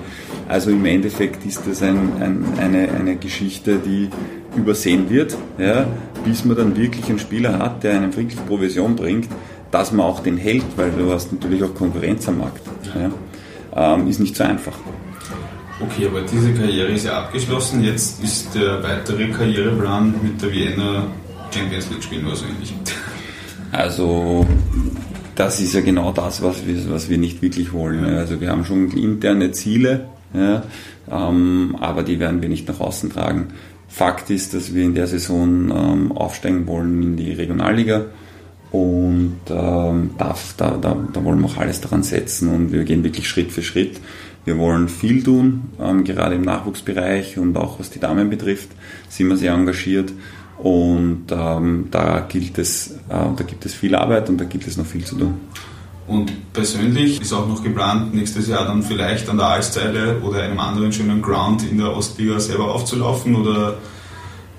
Also 0.47 0.71
im 0.71 0.85
Endeffekt 0.85 1.45
ist 1.45 1.61
das 1.67 1.81
ein, 1.81 2.11
ein, 2.21 2.45
eine, 2.59 2.89
eine 2.91 3.15
Geschichte, 3.17 3.77
die 3.77 4.09
übersehen 4.55 5.09
wird, 5.09 5.37
ja, 5.57 5.85
bis 6.25 6.45
man 6.45 6.57
dann 6.57 6.77
wirklich 6.77 7.09
einen 7.09 7.19
Spieler 7.19 7.59
hat, 7.59 7.83
der 7.83 7.95
eine 7.95 8.15
wirklich 8.15 8.45
Provision 8.45 8.95
bringt 8.95 9.27
dass 9.71 9.91
man 9.91 10.05
auch 10.05 10.19
den 10.21 10.37
hält, 10.37 10.65
weil 10.75 10.91
du 10.91 11.11
hast 11.11 11.31
natürlich 11.31 11.63
auch 11.63 11.73
Konkurrenz 11.73 12.27
am 12.27 12.39
Markt. 12.39 12.61
Ja, 12.93 13.95
ähm, 13.95 14.07
ist 14.07 14.19
nicht 14.19 14.35
so 14.35 14.43
einfach. 14.43 14.73
Okay, 15.79 16.07
aber 16.07 16.21
diese 16.21 16.53
Karriere 16.53 16.89
ist 16.89 17.05
ja 17.05 17.19
abgeschlossen. 17.19 17.83
Jetzt 17.83 18.23
ist 18.23 18.53
der 18.53 18.83
weitere 18.83 19.29
Karriereplan 19.29 20.13
mit 20.21 20.41
der 20.41 20.51
Vienna 20.51 21.07
Champions 21.49 21.89
League 21.89 22.03
spielen 22.03 22.25
oder 22.25 22.35
so. 22.35 22.45
Also 23.71 24.45
das 25.35 25.59
ist 25.59 25.73
ja 25.73 25.81
genau 25.81 26.11
das, 26.11 26.41
was 26.41 26.65
wir, 26.65 26.75
was 26.89 27.09
wir 27.09 27.17
nicht 27.17 27.41
wirklich 27.41 27.73
wollen. 27.73 28.03
Also 28.05 28.41
wir 28.41 28.49
haben 28.49 28.65
schon 28.65 28.91
interne 28.91 29.51
Ziele, 29.51 30.07
ja, 30.33 30.63
ähm, 31.09 31.75
aber 31.79 32.03
die 32.03 32.19
werden 32.19 32.41
wir 32.41 32.49
nicht 32.49 32.67
nach 32.67 32.79
außen 32.79 33.11
tragen. 33.11 33.47
Fakt 33.87 34.29
ist, 34.29 34.53
dass 34.53 34.73
wir 34.73 34.83
in 34.83 34.95
der 34.95 35.07
Saison 35.07 35.69
ähm, 35.69 36.11
aufsteigen 36.11 36.67
wollen 36.67 37.01
in 37.03 37.17
die 37.17 37.33
Regionalliga 37.33 38.05
und 38.71 39.41
ähm, 39.49 40.11
da, 40.17 40.35
da, 40.57 40.77
da, 40.77 40.97
da 41.11 41.23
wollen 41.25 41.39
wir 41.39 41.47
auch 41.47 41.57
alles 41.57 41.81
daran 41.81 42.03
setzen 42.03 42.47
und 42.47 42.71
wir 42.71 42.85
gehen 42.85 43.03
wirklich 43.03 43.27
Schritt 43.27 43.51
für 43.51 43.63
Schritt. 43.63 43.99
Wir 44.45 44.57
wollen 44.57 44.87
viel 44.87 45.23
tun, 45.23 45.69
ähm, 45.79 46.03
gerade 46.03 46.35
im 46.35 46.41
Nachwuchsbereich 46.41 47.37
und 47.37 47.57
auch 47.57 47.79
was 47.79 47.89
die 47.89 47.99
Damen 47.99 48.29
betrifft, 48.29 48.69
sind 49.09 49.27
wir 49.27 49.35
sehr 49.35 49.53
engagiert. 49.53 50.13
Und 50.63 51.25
ähm, 51.31 51.87
da 51.89 52.19
gilt 52.19 52.57
es, 52.57 52.91
äh, 52.91 52.97
da 53.09 53.43
gibt 53.45 53.65
es 53.65 53.73
viel 53.73 53.95
Arbeit 53.95 54.29
und 54.29 54.37
da 54.37 54.45
gibt 54.45 54.67
es 54.67 54.77
noch 54.77 54.85
viel 54.85 55.03
zu 55.03 55.15
tun. 55.15 55.33
Und 56.07 56.53
persönlich 56.53 57.21
ist 57.21 57.33
auch 57.33 57.47
noch 57.47 57.63
geplant, 57.63 58.13
nächstes 58.13 58.47
Jahr 58.47 58.65
dann 58.65 58.83
vielleicht 58.83 59.29
an 59.29 59.37
der 59.37 59.47
Alsteile 59.47 60.19
oder 60.19 60.43
einem 60.43 60.59
anderen 60.59 60.91
schönen 60.91 61.21
Ground 61.21 61.63
in 61.69 61.77
der 61.77 61.95
Ostliga 61.95 62.39
selber 62.39 62.73
aufzulaufen 62.73 63.35
oder 63.35 63.77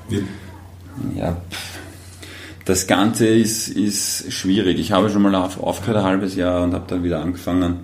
wird 0.09 0.25
ja, 1.17 1.37
das 2.65 2.87
Ganze 2.87 3.27
ist, 3.27 3.69
ist 3.69 4.33
schwierig. 4.33 4.79
Ich 4.79 4.93
habe 4.93 5.11
schon 5.11 5.23
mal 5.23 5.35
auf, 5.35 5.61
aufgehört 5.61 5.99
ein 5.99 6.05
halbes 6.05 6.37
Jahr 6.37 6.63
und 6.63 6.75
habe 6.75 6.85
dann 6.87 7.03
wieder 7.03 7.21
angefangen. 7.21 7.81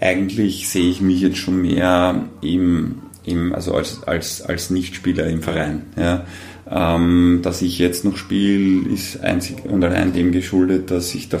Eigentlich 0.00 0.68
sehe 0.68 0.90
ich 0.90 1.00
mich 1.00 1.20
jetzt 1.20 1.38
schon 1.38 1.62
mehr 1.62 2.24
im, 2.42 3.02
im 3.24 3.54
also 3.54 3.74
als, 3.74 4.02
als, 4.04 4.42
als 4.42 4.70
Nichtspieler 4.70 5.26
im 5.26 5.42
Verein. 5.42 5.84
Ja. 5.96 6.26
Ähm, 6.68 7.40
dass 7.42 7.62
ich 7.62 7.78
jetzt 7.78 8.04
noch 8.04 8.16
spiele, 8.16 8.88
ist 8.92 9.22
einzig 9.22 9.64
und 9.64 9.84
allein 9.84 10.12
dem 10.12 10.32
geschuldet, 10.32 10.90
dass 10.90 11.14
ich 11.14 11.28
da, 11.28 11.38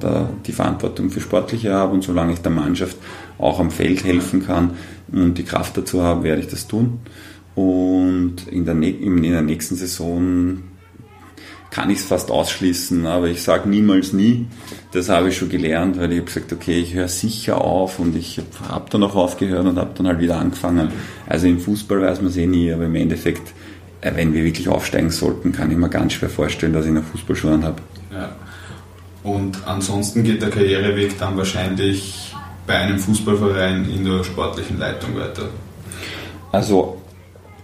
da 0.00 0.30
die 0.46 0.52
Verantwortung 0.52 1.10
für 1.10 1.20
Sportliche 1.20 1.74
habe 1.74 1.92
und 1.92 2.02
solange 2.02 2.32
ich 2.32 2.38
der 2.38 2.52
Mannschaft 2.52 2.96
auch 3.36 3.60
am 3.60 3.70
Feld 3.70 4.02
helfen 4.04 4.46
kann 4.46 4.70
und 5.12 5.36
die 5.36 5.42
Kraft 5.42 5.76
dazu 5.76 6.02
habe, 6.02 6.22
werde 6.22 6.40
ich 6.40 6.48
das 6.48 6.68
tun. 6.68 7.00
Und 7.54 8.48
in 8.50 8.64
der, 8.64 8.74
in 8.76 9.22
der 9.22 9.42
nächsten 9.42 9.76
Saison 9.76 10.62
kann 11.72 11.90
ich 11.90 11.98
es 11.98 12.04
fast 12.04 12.30
ausschließen, 12.30 13.06
aber 13.06 13.28
ich 13.28 13.42
sage 13.42 13.68
niemals 13.68 14.12
nie. 14.12 14.46
Das 14.92 15.08
habe 15.08 15.30
ich 15.30 15.36
schon 15.38 15.48
gelernt, 15.48 15.98
weil 15.98 16.12
ich 16.12 16.18
habe 16.18 16.26
gesagt, 16.26 16.52
okay, 16.52 16.78
ich 16.78 16.94
höre 16.94 17.08
sicher 17.08 17.62
auf 17.62 17.98
und 17.98 18.14
ich 18.14 18.38
habe 18.38 18.72
hab 18.72 18.90
dann 18.90 19.02
auch 19.02 19.16
aufgehört 19.16 19.66
und 19.66 19.78
habe 19.78 19.92
dann 19.94 20.06
halt 20.06 20.20
wieder 20.20 20.38
angefangen. 20.38 20.88
Also 21.26 21.46
im 21.46 21.60
Fußball 21.60 22.02
weiß 22.02 22.20
man 22.20 22.30
es 22.30 22.36
eh 22.36 22.46
nie, 22.46 22.70
aber 22.72 22.84
im 22.84 22.94
Endeffekt, 22.94 23.54
wenn 24.02 24.34
wir 24.34 24.44
wirklich 24.44 24.68
aufsteigen 24.68 25.10
sollten, 25.10 25.52
kann 25.52 25.70
ich 25.70 25.76
mir 25.76 25.88
ganz 25.88 26.14
schwer 26.14 26.28
vorstellen, 26.28 26.72
dass 26.72 26.86
ich 26.86 26.92
noch 26.92 27.04
Fußballschuhen 27.04 27.64
habe. 27.64 27.80
Ja. 28.12 28.34
Und 29.22 29.58
ansonsten 29.66 30.24
geht 30.24 30.42
der 30.42 30.50
Karriereweg 30.50 31.16
dann 31.18 31.36
wahrscheinlich 31.36 32.34
bei 32.66 32.74
einem 32.74 32.98
Fußballverein 32.98 33.88
in 33.88 34.04
der 34.04 34.24
sportlichen 34.24 34.78
Leitung 34.78 35.16
weiter. 35.16 35.48
Also 36.50 37.00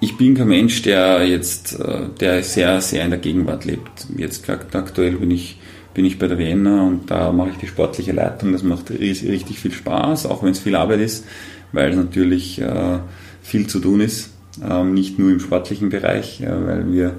ich 0.00 0.16
bin 0.16 0.36
kein 0.36 0.48
Mensch, 0.48 0.82
der 0.82 1.26
jetzt, 1.26 1.78
äh, 1.80 2.08
der 2.20 2.42
sehr, 2.44 2.80
sehr 2.80 3.04
in 3.04 3.10
der 3.10 3.18
Gegenwart 3.18 3.64
lebt. 3.64 4.06
Jetzt 4.16 4.48
aktuell 4.48 5.16
bin 5.16 5.32
ich, 5.32 5.58
bin 5.94 6.04
ich 6.04 6.18
bei 6.18 6.28
der 6.28 6.38
Vienna 6.38 6.84
und 6.84 7.10
da 7.10 7.32
mache 7.32 7.50
ich 7.50 7.56
die 7.56 7.66
sportliche 7.66 8.12
Leitung. 8.12 8.52
Das 8.52 8.62
macht 8.62 8.90
richtig 8.90 9.58
viel 9.58 9.72
Spaß, 9.72 10.26
auch 10.26 10.44
wenn 10.44 10.52
es 10.52 10.60
viel 10.60 10.76
Arbeit 10.76 11.00
ist, 11.00 11.24
weil 11.72 11.90
es 11.90 11.96
natürlich 11.96 12.60
äh, 12.60 12.98
viel 13.42 13.66
zu 13.66 13.80
tun 13.80 14.00
ist. 14.00 14.30
Ähm, 14.62 14.94
nicht 14.94 15.18
nur 15.18 15.30
im 15.30 15.40
sportlichen 15.40 15.88
Bereich, 15.88 16.42
weil 16.42 16.90
wir 16.92 17.16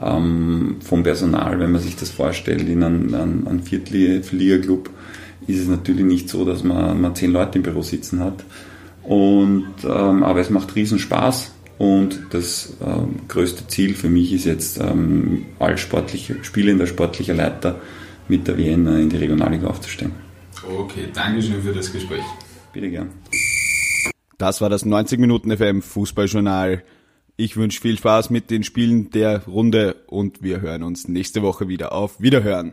ähm, 0.00 0.76
vom 0.80 1.02
Personal, 1.02 1.58
wenn 1.58 1.72
man 1.72 1.80
sich 1.80 1.96
das 1.96 2.10
vorstellt, 2.10 2.68
in 2.68 2.82
einem, 2.82 3.14
einem, 3.14 3.48
einem 3.48 3.62
Viertliga-Club, 3.62 4.90
ist 5.46 5.60
es 5.60 5.68
natürlich 5.68 6.04
nicht 6.04 6.28
so, 6.28 6.44
dass 6.44 6.64
man, 6.64 7.00
man 7.00 7.14
zehn 7.14 7.32
Leute 7.32 7.58
im 7.58 7.62
Büro 7.62 7.82
sitzen 7.82 8.20
hat. 8.20 8.44
Und, 9.02 9.74
ähm, 9.84 10.22
aber 10.22 10.40
es 10.40 10.50
macht 10.50 10.74
riesen 10.76 10.98
Spaß 10.98 11.52
und 11.78 12.20
das 12.30 12.74
ähm, 12.84 13.20
größte 13.26 13.66
Ziel 13.66 13.94
für 13.94 14.10
mich 14.10 14.32
ist 14.32 14.44
jetzt 14.44 14.78
ähm, 14.78 15.46
als 15.58 15.80
sportlicher, 15.80 16.34
spielender 16.42 16.86
sportlicher 16.86 17.34
Leiter 17.34 17.80
mit 18.28 18.46
der 18.46 18.58
Vienna 18.58 18.98
in 18.98 19.08
die 19.08 19.16
Regionalliga 19.16 19.66
aufzusteigen. 19.66 20.12
Okay, 20.62 21.08
Dankeschön 21.12 21.62
für 21.62 21.72
das 21.72 21.90
Gespräch. 21.90 22.22
Bitte 22.72 22.90
gern. 22.90 23.08
Das 24.40 24.62
war 24.62 24.70
das 24.70 24.86
90 24.86 25.20
Minuten 25.20 25.54
FM 25.54 25.82
Fußballjournal. 25.82 26.82
Ich 27.36 27.58
wünsche 27.58 27.78
viel 27.78 27.98
Spaß 27.98 28.30
mit 28.30 28.50
den 28.50 28.64
Spielen 28.64 29.10
der 29.10 29.44
Runde 29.44 29.96
und 30.06 30.42
wir 30.42 30.62
hören 30.62 30.82
uns 30.82 31.08
nächste 31.08 31.42
Woche 31.42 31.68
wieder 31.68 31.92
auf 31.92 32.22
Wiederhören. 32.22 32.72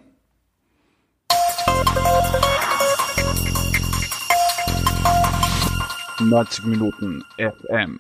Neunzig 6.22 6.64
Minuten 6.64 7.22
FM 7.38 8.00